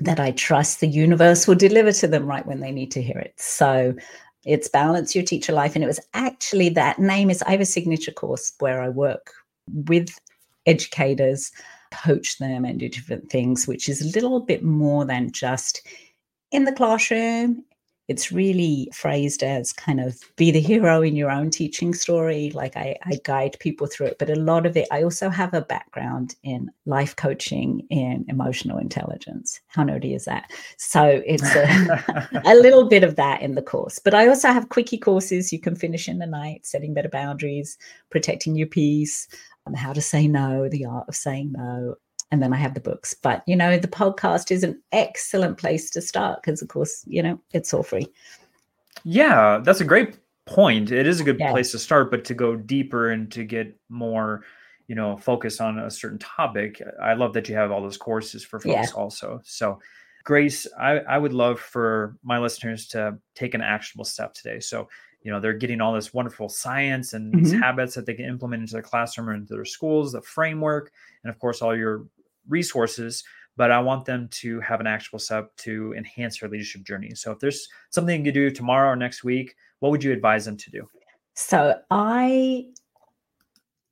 that 0.00 0.18
i 0.18 0.32
trust 0.32 0.80
the 0.80 0.88
universe 0.88 1.46
will 1.46 1.54
deliver 1.54 1.92
to 1.92 2.08
them 2.08 2.26
right 2.26 2.46
when 2.46 2.58
they 2.58 2.72
need 2.72 2.90
to 2.90 3.02
hear 3.02 3.18
it. 3.18 3.34
So 3.36 3.94
it's 4.44 4.68
Balance 4.68 5.14
Your 5.14 5.24
Teacher 5.24 5.52
Life. 5.52 5.74
And 5.74 5.84
it 5.84 5.88
was 5.88 6.00
actually 6.14 6.68
that 6.70 6.98
name 6.98 7.30
is 7.30 7.42
I 7.42 7.50
have 7.52 7.60
a 7.60 7.66
signature 7.66 8.12
course 8.12 8.52
where 8.58 8.82
I 8.82 8.88
work 8.88 9.32
with 9.72 10.18
educators, 10.66 11.52
coach 11.92 12.38
them, 12.38 12.64
and 12.64 12.78
do 12.78 12.88
different 12.88 13.30
things, 13.30 13.66
which 13.66 13.88
is 13.88 14.00
a 14.00 14.12
little 14.14 14.40
bit 14.40 14.62
more 14.62 15.04
than 15.04 15.32
just 15.32 15.86
in 16.50 16.64
the 16.64 16.72
classroom 16.72 17.64
it's 18.10 18.32
really 18.32 18.88
phrased 18.92 19.44
as 19.44 19.72
kind 19.72 20.00
of 20.00 20.20
be 20.34 20.50
the 20.50 20.58
hero 20.58 21.00
in 21.00 21.14
your 21.14 21.30
own 21.30 21.48
teaching 21.48 21.94
story. 21.94 22.50
Like 22.52 22.76
I, 22.76 22.96
I 23.04 23.20
guide 23.22 23.56
people 23.60 23.86
through 23.86 24.08
it, 24.08 24.18
but 24.18 24.28
a 24.28 24.34
lot 24.34 24.66
of 24.66 24.76
it, 24.76 24.88
I 24.90 25.04
also 25.04 25.28
have 25.30 25.54
a 25.54 25.62
background 25.62 26.34
in 26.42 26.72
life 26.86 27.14
coaching 27.14 27.86
in 27.88 28.24
emotional 28.26 28.78
intelligence. 28.78 29.60
How 29.68 29.84
nerdy 29.84 30.16
is 30.16 30.24
that? 30.24 30.50
So 30.76 31.22
it's 31.24 31.54
a, 31.54 32.40
a 32.44 32.56
little 32.56 32.88
bit 32.88 33.04
of 33.04 33.14
that 33.14 33.42
in 33.42 33.54
the 33.54 33.62
course. 33.62 34.00
But 34.00 34.14
I 34.14 34.26
also 34.26 34.48
have 34.48 34.70
quickie 34.70 34.98
courses 34.98 35.52
you 35.52 35.60
can 35.60 35.76
finish 35.76 36.08
in 36.08 36.18
the 36.18 36.26
night, 36.26 36.66
setting 36.66 36.92
better 36.92 37.08
boundaries, 37.08 37.78
protecting 38.10 38.56
your 38.56 38.66
peace, 38.66 39.28
um, 39.68 39.74
how 39.74 39.92
to 39.92 40.02
say 40.02 40.26
no, 40.26 40.68
the 40.68 40.84
art 40.84 41.08
of 41.08 41.14
saying 41.14 41.52
no, 41.52 41.94
and 42.30 42.42
then 42.42 42.52
I 42.52 42.56
have 42.56 42.74
the 42.74 42.80
books. 42.80 43.14
But 43.14 43.42
you 43.46 43.56
know, 43.56 43.78
the 43.78 43.88
podcast 43.88 44.50
is 44.50 44.62
an 44.62 44.80
excellent 44.92 45.58
place 45.58 45.90
to 45.90 46.00
start 46.00 46.42
because, 46.42 46.62
of 46.62 46.68
course, 46.68 47.04
you 47.06 47.22
know, 47.22 47.40
it's 47.52 47.74
all 47.74 47.82
free. 47.82 48.06
Yeah, 49.04 49.60
that's 49.62 49.80
a 49.80 49.84
great 49.84 50.18
point. 50.46 50.90
It 50.90 51.06
is 51.06 51.20
a 51.20 51.24
good 51.24 51.38
yeah. 51.38 51.50
place 51.50 51.70
to 51.72 51.78
start, 51.78 52.10
but 52.10 52.24
to 52.26 52.34
go 52.34 52.56
deeper 52.56 53.10
and 53.10 53.30
to 53.32 53.44
get 53.44 53.78
more, 53.88 54.44
you 54.88 54.94
know, 54.94 55.16
focus 55.16 55.60
on 55.60 55.78
a 55.78 55.90
certain 55.90 56.18
topic. 56.18 56.82
I 57.02 57.14
love 57.14 57.32
that 57.34 57.48
you 57.48 57.54
have 57.54 57.70
all 57.70 57.82
those 57.82 57.96
courses 57.96 58.44
for 58.44 58.58
folks 58.58 58.90
yeah. 58.90 59.00
also. 59.00 59.40
So, 59.44 59.80
Grace, 60.24 60.66
I, 60.78 60.98
I 60.98 61.18
would 61.18 61.32
love 61.32 61.58
for 61.58 62.16
my 62.22 62.38
listeners 62.38 62.86
to 62.88 63.18
take 63.34 63.54
an 63.54 63.62
actionable 63.62 64.04
step 64.04 64.34
today. 64.34 64.60
So, 64.60 64.88
you 65.22 65.30
know, 65.30 65.40
they're 65.40 65.54
getting 65.54 65.80
all 65.80 65.94
this 65.94 66.12
wonderful 66.12 66.48
science 66.48 67.12
and 67.12 67.32
mm-hmm. 67.32 67.42
these 67.42 67.52
habits 67.52 67.94
that 67.94 68.06
they 68.06 68.14
can 68.14 68.26
implement 68.26 68.62
into 68.62 68.74
their 68.74 68.82
classroom 68.82 69.30
or 69.30 69.34
into 69.34 69.54
their 69.54 69.64
schools, 69.64 70.12
the 70.12 70.22
framework, 70.22 70.92
and 71.24 71.30
of 71.30 71.38
course, 71.38 71.62
all 71.62 71.76
your 71.76 72.04
resources, 72.50 73.24
but 73.56 73.70
I 73.70 73.80
want 73.80 74.04
them 74.04 74.28
to 74.32 74.60
have 74.60 74.80
an 74.80 74.86
actual 74.86 75.18
step 75.18 75.54
to 75.58 75.94
enhance 75.96 76.40
their 76.40 76.48
leadership 76.48 76.82
journey. 76.82 77.14
So 77.14 77.32
if 77.32 77.38
there's 77.38 77.68
something 77.90 78.24
you 78.24 78.32
do 78.32 78.50
tomorrow 78.50 78.90
or 78.90 78.96
next 78.96 79.24
week, 79.24 79.54
what 79.80 79.90
would 79.90 80.04
you 80.04 80.12
advise 80.12 80.44
them 80.44 80.56
to 80.56 80.70
do? 80.70 80.88
So 81.34 81.80
I 81.90 82.66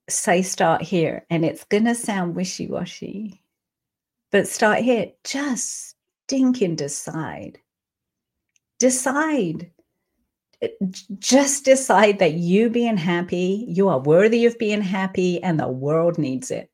say 0.09 0.43
start 0.43 0.83
here, 0.83 1.25
and 1.31 1.45
it's 1.45 1.65
going 1.65 1.85
to 1.85 1.95
sound 1.95 2.35
wishy 2.35 2.67
washy, 2.67 3.43
but 4.31 4.49
start 4.49 4.81
here. 4.81 5.13
Just 5.25 5.97
stinking 6.25 6.77
decide. 6.77 7.59
Decide. 8.79 9.71
Uh, 10.63 10.69
just 11.19 11.65
decide 11.65 12.19
that 12.19 12.35
you 12.35 12.69
being 12.69 12.97
happy, 12.97 13.65
you 13.69 13.89
are 13.89 14.01
worthy 14.01 14.45
of 14.45 14.59
being 14.59 14.83
happy, 14.83 15.43
and 15.43 15.59
the 15.59 15.69
world 15.69 16.19
needs 16.19 16.51
it. 16.51 16.71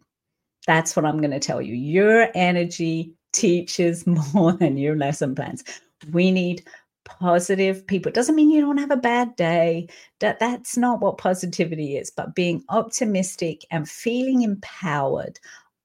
That's 0.67 0.97
what 0.97 1.05
I'm 1.05 1.19
going 1.19 1.31
to 1.31 1.41
tell 1.41 1.61
you. 1.61 1.75
Your 1.75 2.29
energy 2.35 3.15
teaches 3.33 4.07
more 4.35 4.53
than 4.53 4.77
your 4.77 4.97
lesson 4.97 5.35
plans. 5.35 5.65
We 6.11 6.31
need 6.31 6.67
positive 7.05 7.87
people. 7.87 8.09
It 8.09 8.15
doesn't 8.15 8.35
mean 8.35 8.51
you 8.51 8.61
don't 8.61 8.79
have 8.79 8.91
a 8.91 8.97
bad 8.97 9.37
day. 9.37 9.89
That 10.21 10.39
that's 10.39 10.77
not 10.77 11.01
what 11.01 11.19
positivity 11.19 11.97
is, 11.97 12.11
but 12.11 12.35
being 12.35 12.65
optimistic 12.69 13.65
and 13.71 13.89
feeling 13.89 14.43
empowered 14.43 15.39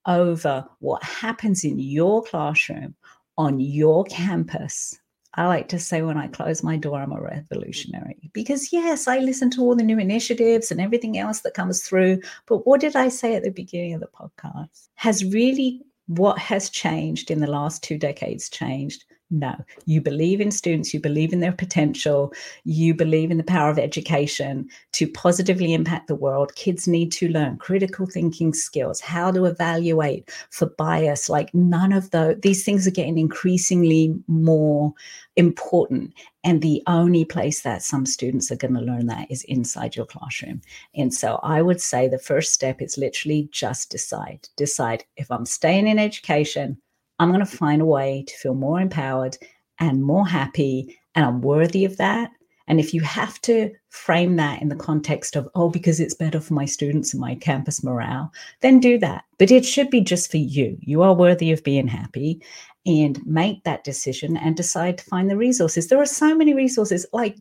over 0.06 0.66
what 0.80 1.04
happens 1.04 1.64
in 1.64 1.80
your 1.80 2.24
classroom 2.24 2.96
on 3.38 3.60
your 3.60 4.04
campus 4.06 4.99
I 5.36 5.46
like 5.46 5.68
to 5.70 5.80
say 5.80 6.02
when 6.02 6.18
I 6.18 6.28
close 6.28 6.64
my 6.64 6.76
door, 6.76 7.00
I'm 7.00 7.12
a 7.12 7.22
revolutionary. 7.22 8.16
Mm-hmm. 8.16 8.28
Because, 8.34 8.74
yes, 8.74 9.08
I 9.08 9.20
listen 9.20 9.50
to 9.52 9.62
all 9.62 9.76
the 9.76 9.84
new 9.84 10.00
initiatives 10.00 10.72
and 10.72 10.82
everything 10.82 11.18
else 11.18 11.42
that 11.42 11.54
comes 11.54 11.84
through. 11.84 12.22
But 12.48 12.66
what 12.66 12.82
did 12.82 12.96
I 12.96 13.10
say 13.10 13.36
at 13.36 13.44
the 13.44 13.52
beginning 13.52 13.94
of 13.94 14.02
the 14.02 14.08
podcast? 14.08 14.90
Has 14.96 15.24
really 15.24 15.82
what 16.08 16.40
has 16.40 16.70
changed 16.70 17.30
in 17.30 17.40
the 17.40 17.48
last 17.48 17.84
two 17.84 17.98
decades 17.98 18.50
changed? 18.50 19.06
No, 19.32 19.56
you 19.86 20.02
believe 20.02 20.42
in 20.42 20.50
students, 20.50 20.92
you 20.92 21.00
believe 21.00 21.34
in 21.34 21.40
their 21.40 21.52
potential, 21.52 22.34
you 22.64 22.96
believe 22.96 23.30
in 23.30 23.38
the 23.38 23.44
power 23.44 23.70
of 23.70 23.78
education 23.78 24.68
to 24.94 25.08
positively 25.08 25.72
impact 25.72 26.08
the 26.08 26.16
world. 26.16 26.56
Kids 26.56 26.88
need 26.88 27.12
to 27.12 27.30
learn 27.30 27.58
critical 27.58 28.08
thinking 28.08 28.56
skills, 28.56 29.00
how 29.00 29.30
to 29.30 29.46
evaluate 29.46 30.32
for 30.50 30.66
bias. 30.66 31.30
Like 31.30 31.54
none 31.54 31.94
of 31.94 32.10
the 32.10 32.40
these 32.42 32.66
things 32.66 32.88
are 32.88 32.92
getting 32.92 33.20
increasingly 33.20 34.16
more 34.28 34.94
important. 35.36 36.16
And 36.44 36.64
the 36.64 36.82
only 36.88 37.24
place 37.24 37.62
that 37.62 37.84
some 37.84 38.08
students 38.08 38.52
are 38.52 38.56
going 38.56 38.74
to 38.74 38.82
learn 38.82 39.06
that 39.08 39.30
is 39.30 39.44
inside 39.44 39.96
your 39.96 40.08
classroom. 40.08 40.62
And 40.96 41.14
so 41.14 41.40
I 41.44 41.62
would 41.62 41.82
say 41.82 42.08
the 42.08 42.18
first 42.18 42.52
step 42.52 42.82
is 42.82 42.98
literally 42.98 43.48
just 43.52 43.92
decide. 43.92 44.50
Decide 44.58 45.04
if 45.18 45.30
I'm 45.30 45.46
staying 45.46 45.88
in 45.88 46.00
education 46.00 46.82
I'm 47.20 47.30
going 47.30 47.46
to 47.46 47.46
find 47.46 47.82
a 47.82 47.86
way 47.86 48.24
to 48.28 48.38
feel 48.38 48.56
more 48.56 48.80
empowered 48.80 49.38
and 49.80 50.04
more 50.04 50.28
happy, 50.28 50.98
and 51.16 51.26
I'm 51.26 51.42
worthy 51.42 51.86
of 51.86 51.98
that. 51.98 52.32
And 52.68 52.80
if 52.80 52.94
you 52.94 53.02
have 53.02 53.42
to 53.42 53.72
frame 53.90 54.36
that 54.36 54.62
in 54.62 54.70
the 54.70 54.76
context 54.76 55.36
of, 55.36 55.50
oh, 55.56 55.70
because 55.70 56.00
it's 56.00 56.14
better 56.14 56.40
for 56.40 56.54
my 56.54 56.66
students 56.66 57.14
and 57.14 57.20
my 57.20 57.34
campus 57.34 57.84
morale, 57.84 58.32
then 58.62 58.80
do 58.80 59.00
that. 59.00 59.24
But 59.40 59.50
it 59.50 59.66
should 59.66 59.90
be 59.90 60.02
just 60.02 60.30
for 60.30 60.38
you. 60.38 60.78
You 60.82 61.02
are 61.02 61.16
worthy 61.16 61.52
of 61.52 61.64
being 61.64 61.88
happy 61.88 62.44
and 62.86 63.26
make 63.26 63.64
that 63.64 63.84
decision 63.84 64.38
and 64.38 64.56
decide 64.56 65.00
to 65.00 65.04
find 65.04 65.30
the 65.30 65.36
resources. 65.36 65.88
There 65.88 66.02
are 66.02 66.06
so 66.06 66.36
many 66.36 66.54
resources, 66.54 67.08
like 67.12 67.38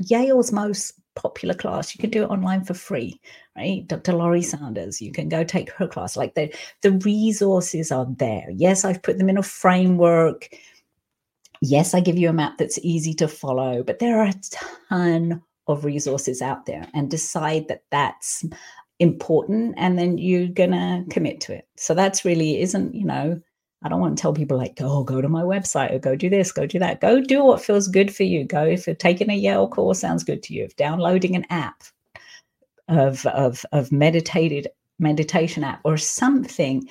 Yale's 0.00 0.52
most 0.52 1.00
popular 1.14 1.54
class. 1.54 1.94
You 1.94 2.00
can 2.00 2.10
do 2.10 2.22
it 2.24 2.30
online 2.30 2.64
for 2.64 2.74
free, 2.74 3.20
right? 3.56 3.86
Dr. 3.86 4.12
Laurie 4.12 4.42
Santos, 4.42 5.00
you 5.00 5.12
can 5.12 5.28
go 5.28 5.44
take 5.44 5.70
her 5.72 5.86
class. 5.86 6.16
Like 6.16 6.34
the, 6.34 6.54
the 6.82 6.92
resources 6.92 7.90
are 7.92 8.06
there. 8.18 8.46
Yes, 8.50 8.84
I've 8.84 9.02
put 9.02 9.18
them 9.18 9.28
in 9.28 9.38
a 9.38 9.42
framework. 9.42 10.48
Yes, 11.60 11.94
I 11.94 12.00
give 12.00 12.18
you 12.18 12.28
a 12.28 12.34
map 12.34 12.58
that's 12.58 12.78
easy 12.82 13.14
to 13.14 13.28
follow, 13.28 13.82
but 13.82 13.98
there 13.98 14.20
are 14.20 14.28
a 14.28 14.88
ton 14.90 15.42
of 15.66 15.84
resources 15.84 16.42
out 16.42 16.66
there 16.66 16.86
and 16.94 17.10
decide 17.10 17.68
that 17.68 17.84
that's 17.90 18.44
important 18.98 19.74
and 19.76 19.98
then 19.98 20.18
you're 20.18 20.48
going 20.48 20.70
to 20.70 21.04
commit 21.10 21.40
to 21.40 21.54
it. 21.54 21.66
So 21.76 21.94
that's 21.94 22.24
really 22.24 22.60
isn't, 22.60 22.94
you 22.94 23.04
know, 23.04 23.40
I 23.84 23.90
don't 23.90 24.00
want 24.00 24.16
to 24.16 24.20
tell 24.20 24.32
people 24.32 24.56
like, 24.56 24.78
oh, 24.80 25.04
go 25.04 25.20
to 25.20 25.28
my 25.28 25.42
website 25.42 25.92
or 25.92 25.98
go 25.98 26.16
do 26.16 26.30
this, 26.30 26.50
go 26.50 26.66
do 26.66 26.78
that. 26.78 27.02
Go 27.02 27.20
do 27.20 27.44
what 27.44 27.62
feels 27.62 27.86
good 27.86 28.14
for 28.14 28.22
you. 28.22 28.44
Go 28.44 28.64
if 28.64 28.86
you're 28.86 28.96
taking 28.96 29.30
a 29.30 29.34
Yale 29.36 29.68
course 29.68 30.00
sounds 30.00 30.24
good 30.24 30.42
to 30.44 30.54
you. 30.54 30.64
If 30.64 30.76
downloading 30.76 31.36
an 31.36 31.46
app 31.50 31.84
of 32.88 33.26
of 33.26 33.64
of 33.72 33.92
meditated 33.92 34.68
meditation 34.98 35.64
app 35.64 35.80
or 35.84 35.98
something, 35.98 36.88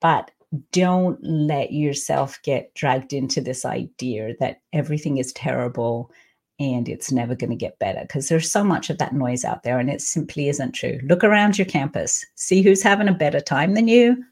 but 0.00 0.32
don't 0.72 1.18
let 1.22 1.72
yourself 1.72 2.38
get 2.42 2.74
dragged 2.74 3.12
into 3.12 3.40
this 3.40 3.64
idea 3.64 4.34
that 4.40 4.60
everything 4.72 5.18
is 5.18 5.32
terrible 5.32 6.10
and 6.58 6.88
it's 6.88 7.10
never 7.10 7.34
going 7.34 7.50
to 7.50 7.56
get 7.56 7.78
better 7.78 8.00
because 8.02 8.28
there's 8.28 8.50
so 8.50 8.62
much 8.62 8.90
of 8.90 8.98
that 8.98 9.14
noise 9.14 9.44
out 9.44 9.62
there 9.62 9.78
and 9.78 9.88
it 9.88 10.00
simply 10.00 10.48
isn't 10.48 10.72
true. 10.72 10.98
Look 11.04 11.24
around 11.24 11.56
your 11.56 11.66
campus, 11.66 12.24
see 12.34 12.62
who's 12.62 12.82
having 12.82 13.08
a 13.08 13.14
better 13.14 13.40
time 13.40 13.74
than 13.74 13.88
you, 13.88 14.22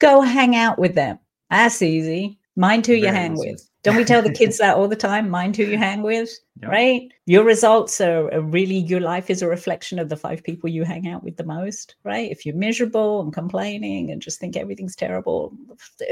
go 0.00 0.20
hang 0.20 0.54
out 0.54 0.78
with 0.78 0.94
them 0.94 1.18
that's 1.50 1.82
easy. 1.82 2.38
Mind 2.56 2.86
who 2.86 2.92
Very 2.92 3.02
you 3.02 3.08
hang 3.08 3.34
easy. 3.34 3.50
with. 3.50 3.70
Don't 3.82 3.96
we 3.96 4.04
tell 4.04 4.22
the 4.22 4.32
kids 4.32 4.58
that 4.58 4.76
all 4.76 4.88
the 4.88 4.96
time? 4.96 5.28
Mind 5.28 5.56
who 5.56 5.64
you 5.64 5.76
hang 5.76 6.02
with, 6.02 6.30
yep. 6.62 6.70
right? 6.70 7.12
Your 7.26 7.44
results 7.44 8.00
are, 8.00 8.32
are, 8.32 8.40
really, 8.40 8.76
your 8.76 9.00
life 9.00 9.28
is 9.28 9.42
a 9.42 9.48
reflection 9.48 9.98
of 9.98 10.08
the 10.08 10.16
five 10.16 10.42
people 10.42 10.70
you 10.70 10.84
hang 10.84 11.08
out 11.08 11.22
with 11.22 11.36
the 11.36 11.44
most, 11.44 11.96
right? 12.04 12.30
If 12.30 12.46
you're 12.46 12.54
miserable 12.54 13.20
and 13.20 13.32
complaining 13.32 14.10
and 14.10 14.22
just 14.22 14.40
think 14.40 14.56
everything's 14.56 14.96
terrible, 14.96 15.52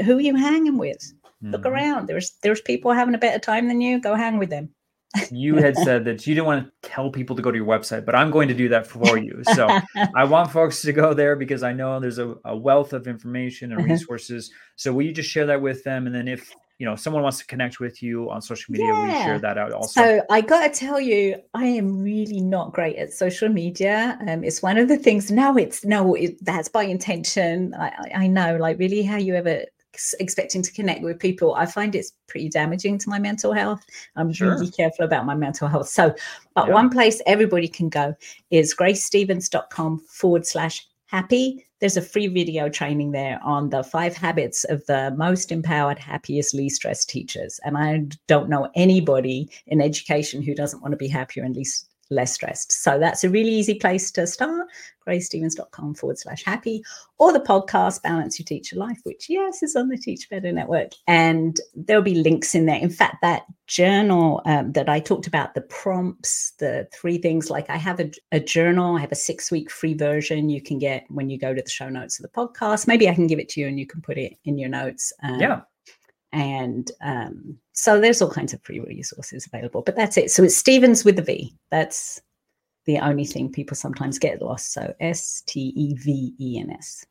who 0.05 0.17
are 0.17 0.21
you 0.21 0.35
hanging 0.35 0.77
with? 0.77 1.01
Mm-hmm. 1.43 1.51
Look 1.51 1.65
around. 1.65 2.07
There's 2.07 2.33
there's 2.43 2.61
people 2.61 2.91
having 2.91 3.15
a 3.15 3.19
better 3.19 3.39
time 3.39 3.67
than 3.67 3.81
you. 3.81 3.99
Go 3.99 4.15
hang 4.15 4.37
with 4.37 4.49
them 4.49 4.69
you 5.31 5.55
had 5.55 5.77
said 5.77 6.05
that 6.05 6.25
you 6.25 6.35
didn't 6.35 6.47
want 6.47 6.65
to 6.65 6.89
tell 6.89 7.09
people 7.09 7.35
to 7.35 7.41
go 7.41 7.51
to 7.51 7.57
your 7.57 7.67
website, 7.67 8.05
but 8.05 8.15
I'm 8.15 8.31
going 8.31 8.47
to 8.47 8.53
do 8.53 8.69
that 8.69 8.87
for 8.87 9.17
you. 9.17 9.41
So 9.53 9.67
I 10.15 10.23
want 10.23 10.51
folks 10.51 10.81
to 10.83 10.93
go 10.93 11.13
there 11.13 11.35
because 11.35 11.63
I 11.63 11.73
know 11.73 11.99
there's 11.99 12.19
a, 12.19 12.35
a 12.45 12.55
wealth 12.55 12.93
of 12.93 13.07
information 13.07 13.71
and 13.71 13.81
uh-huh. 13.81 13.91
resources. 13.91 14.51
So 14.75 14.93
will 14.93 15.03
you 15.03 15.13
just 15.13 15.29
share 15.29 15.45
that 15.45 15.61
with 15.61 15.83
them? 15.83 16.07
And 16.07 16.15
then 16.15 16.27
if 16.27 16.53
you 16.79 16.87
know 16.87 16.95
someone 16.95 17.21
wants 17.21 17.37
to 17.37 17.45
connect 17.45 17.79
with 17.79 18.01
you 18.01 18.29
on 18.31 18.41
social 18.41 18.71
media, 18.71 18.87
yeah. 18.87 19.05
we 19.05 19.23
share 19.23 19.39
that 19.39 19.57
out 19.57 19.71
also. 19.71 20.01
So 20.01 20.21
I 20.29 20.41
got 20.41 20.73
to 20.73 20.79
tell 20.79 20.99
you, 20.99 21.35
I 21.53 21.65
am 21.65 22.01
really 22.01 22.41
not 22.41 22.73
great 22.73 22.95
at 22.95 23.13
social 23.13 23.49
media. 23.49 24.17
Um, 24.27 24.43
it's 24.43 24.63
one 24.63 24.77
of 24.77 24.87
the 24.87 24.97
things. 24.97 25.29
No, 25.29 25.55
it's 25.57 25.85
no, 25.85 26.15
it, 26.15 26.43
that's 26.43 26.69
by 26.69 26.83
intention. 26.83 27.75
I, 27.75 27.91
I 28.15 28.27
know, 28.27 28.57
like 28.57 28.79
really, 28.79 29.03
how 29.03 29.17
you 29.17 29.35
ever 29.35 29.63
expecting 30.19 30.61
to 30.61 30.71
connect 30.71 31.03
with 31.03 31.19
people, 31.19 31.55
I 31.55 31.65
find 31.65 31.95
it's 31.95 32.13
pretty 32.27 32.49
damaging 32.49 32.97
to 32.99 33.09
my 33.09 33.19
mental 33.19 33.53
health. 33.53 33.83
I'm 34.15 34.31
sure. 34.33 34.51
really 34.51 34.71
careful 34.71 35.05
about 35.05 35.25
my 35.25 35.35
mental 35.35 35.67
health. 35.67 35.89
So, 35.89 36.15
but 36.55 36.67
yeah. 36.67 36.73
one 36.73 36.89
place 36.89 37.21
everybody 37.25 37.67
can 37.67 37.89
go 37.89 38.15
is 38.51 38.75
gracestevens.com 38.75 39.99
forward 40.07 40.45
slash 40.45 40.85
happy. 41.07 41.65
There's 41.79 41.97
a 41.97 42.01
free 42.01 42.27
video 42.27 42.69
training 42.69 43.11
there 43.11 43.39
on 43.43 43.69
the 43.69 43.83
five 43.83 44.15
habits 44.15 44.63
of 44.63 44.85
the 44.87 45.13
most 45.17 45.51
empowered, 45.51 45.99
happiest, 45.99 46.53
least 46.53 46.77
stressed 46.77 47.09
teachers. 47.09 47.59
And 47.63 47.77
I 47.77 48.05
don't 48.27 48.49
know 48.49 48.69
anybody 48.73 49.49
in 49.67 49.81
education 49.81 50.41
who 50.41 50.55
doesn't 50.55 50.81
want 50.81 50.93
to 50.93 50.97
be 50.97 51.07
happier 51.07 51.43
and 51.43 51.55
least 51.55 51.92
less 52.13 52.33
stressed. 52.33 52.71
So 52.71 52.99
that's 52.99 53.23
a 53.23 53.29
really 53.29 53.51
easy 53.51 53.75
place 53.75 54.11
to 54.11 54.27
start 54.27 54.67
gracestevens.com 55.07 55.95
forward 55.95 56.17
slash 56.17 56.43
happy, 56.43 56.83
or 57.17 57.31
the 57.31 57.39
podcast 57.39 58.01
Balance 58.01 58.39
Your 58.39 58.45
Teacher 58.45 58.75
Life, 58.75 58.99
which, 59.03 59.29
yes, 59.29 59.63
is 59.63 59.75
on 59.75 59.89
the 59.89 59.97
Teach 59.97 60.29
Better 60.29 60.51
Network. 60.51 60.91
And 61.07 61.59
there'll 61.75 62.03
be 62.03 62.15
links 62.15 62.55
in 62.55 62.65
there. 62.65 62.77
In 62.77 62.89
fact, 62.89 63.17
that 63.21 63.43
journal 63.67 64.41
um, 64.45 64.71
that 64.73 64.89
I 64.89 64.99
talked 64.99 65.27
about, 65.27 65.53
the 65.53 65.61
prompts, 65.61 66.51
the 66.59 66.87
three 66.93 67.17
things 67.17 67.49
like 67.49 67.69
I 67.69 67.77
have 67.77 67.99
a, 67.99 68.11
a 68.31 68.39
journal, 68.39 68.97
I 68.97 69.01
have 69.01 69.11
a 69.11 69.15
six 69.15 69.51
week 69.51 69.69
free 69.69 69.93
version 69.93 70.49
you 70.49 70.61
can 70.61 70.79
get 70.79 71.05
when 71.09 71.29
you 71.29 71.37
go 71.37 71.53
to 71.53 71.61
the 71.61 71.69
show 71.69 71.89
notes 71.89 72.19
of 72.19 72.23
the 72.23 72.29
podcast. 72.29 72.87
Maybe 72.87 73.09
I 73.09 73.15
can 73.15 73.27
give 73.27 73.39
it 73.39 73.49
to 73.49 73.61
you 73.61 73.67
and 73.67 73.79
you 73.79 73.87
can 73.87 74.01
put 74.01 74.17
it 74.17 74.37
in 74.45 74.57
your 74.57 74.69
notes. 74.69 75.13
Um, 75.21 75.39
yeah. 75.39 75.61
And 76.33 76.91
um, 77.01 77.57
so 77.73 78.01
there's 78.01 78.21
all 78.21 78.29
kinds 78.29 78.53
of 78.53 78.61
free 78.63 78.79
resources 78.79 79.45
available, 79.45 79.83
but 79.83 79.95
that's 79.95 80.17
it. 80.17 80.31
So 80.31 80.43
it's 80.43 80.57
Stevens 80.57 81.05
with 81.05 81.15
the 81.15 81.21
V. 81.21 81.55
That's 81.69 82.21
the 82.85 82.97
only 82.97 83.25
thing 83.25 83.51
people 83.51 83.77
sometimes 83.77 84.17
get 84.17 84.41
lost. 84.41 84.73
So 84.73 84.93
S 84.99 85.43
T 85.45 85.71
E 85.75 85.93
V 85.93 86.33
E 86.39 86.59
N 86.59 86.71
S. 86.71 87.05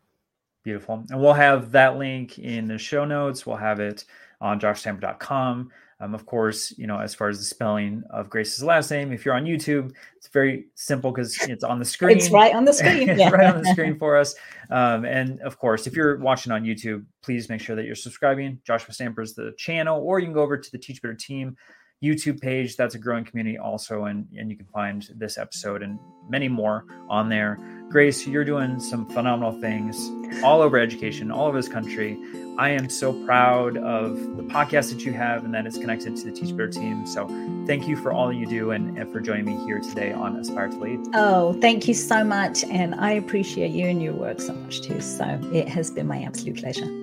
Beautiful. 0.65 1.05
And 1.11 1.21
we'll 1.21 1.33
have 1.33 1.71
that 1.73 1.99
link 1.99 2.39
in 2.41 2.67
the 2.67 2.79
show 2.79 3.05
notes. 3.05 3.47
We'll 3.47 3.57
have 3.57 3.79
it 3.81 4.05
on 4.41 4.59
joshstamper.com. 4.61 5.71
Um, 6.03 6.15
of 6.15 6.27
course, 6.27 6.77
you 6.77 6.89
know, 6.89 6.99
as 6.99 7.15
far 7.15 7.29
as 7.29 7.39
the 7.39 7.45
spelling 7.45 8.03
of 8.11 8.29
Grace's 8.29 8.65
last 8.65 8.91
name, 8.91 9.13
if 9.13 9.25
you're 9.25 9.37
on 9.37 9.45
YouTube, 9.45 9.93
it's 10.17 10.27
very 10.27 10.67
simple 10.75 11.13
because 11.13 11.41
it's 11.43 11.63
on 11.63 11.79
the 11.79 11.85
screen. 11.95 12.17
It's 12.17 12.29
right 12.29 12.53
on 12.53 12.65
the 12.65 12.73
screen. 12.73 13.09
it's 13.09 13.21
yeah. 13.21 13.31
right 13.31 13.55
on 13.55 13.63
the 13.63 13.69
screen 13.73 13.97
for 13.97 14.17
us. 14.17 14.35
Um, 14.71 15.05
and 15.05 15.41
of 15.43 15.59
course, 15.59 15.87
if 15.87 15.95
you're 15.95 16.19
watching 16.19 16.51
on 16.51 16.65
YouTube, 16.65 17.05
please 17.23 17.49
make 17.49 17.61
sure 17.61 17.77
that 17.77 17.85
you're 17.85 17.95
subscribing. 17.95 18.59
Joshua 18.67 18.93
Stamper 18.93 19.23
is 19.23 19.35
the 19.35 19.55
channel, 19.57 20.03
or 20.03 20.19
you 20.19 20.27
can 20.27 20.35
go 20.35 20.43
over 20.43 20.59
to 20.59 20.73
the 20.73 20.79
Teach 20.79 21.01
Better 21.01 21.15
team 21.15 21.57
YouTube 22.03 22.41
page. 22.41 22.77
That's 22.77 22.95
a 22.95 22.99
growing 22.99 23.25
community 23.25 23.59
also, 23.59 24.05
and 24.05 24.27
and 24.37 24.51
you 24.51 24.57
can 24.57 24.67
find 24.67 25.09
this 25.17 25.39
episode 25.39 25.83
and 25.83 25.99
many 26.29 26.49
more 26.49 26.85
on 27.09 27.29
there. 27.29 27.59
Grace, 27.91 28.27
you're 28.27 28.45
doing 28.45 28.81
some 28.81 29.07
phenomenal 29.09 29.53
things 29.61 30.11
all 30.43 30.63
over 30.63 30.79
education, 30.79 31.31
all 31.31 31.47
over 31.47 31.59
this 31.59 31.69
country. 31.69 32.19
I 32.59 32.71
am 32.71 32.89
so 32.89 33.13
proud 33.25 33.77
of 33.79 34.37
the 34.37 34.43
podcast 34.43 34.91
that 34.91 35.05
you 35.05 35.13
have 35.13 35.45
and 35.45 35.55
that 35.55 35.67
it's 35.67 35.79
connected 35.79 36.17
to 36.17 36.25
the 36.25 36.33
Teach 36.33 36.51
Better 36.51 36.69
team. 36.69 37.07
So 37.07 37.27
thank 37.67 37.87
you 37.87 37.97
for 37.97 38.13
all 38.13 38.33
you 38.33 38.47
do 38.47 38.71
and, 38.71 38.97
and 38.99 39.11
for 39.13 39.21
joining 39.21 39.47
me 39.47 39.65
here 39.65 39.81
today 39.81 40.13
on 40.13 40.37
Aspire 40.37 40.69
to 40.69 40.77
Lead. 40.77 41.01
Oh, 41.15 41.55
thank 41.61 41.89
you 41.89 41.95
so 41.95 42.25
much. 42.25 42.65
And 42.65 42.95
I 42.95 43.13
appreciate 43.13 43.73
you 43.73 43.87
and 43.87 44.03
your 44.03 44.15
work 44.15 44.41
so 44.41 44.55
much 44.55 44.83
too. 44.83 45.01
So 45.01 45.41
it 45.53 45.69
has 45.69 45.91
been 45.91 46.07
my 46.07 46.23
absolute 46.23 46.59
pleasure. 46.59 47.02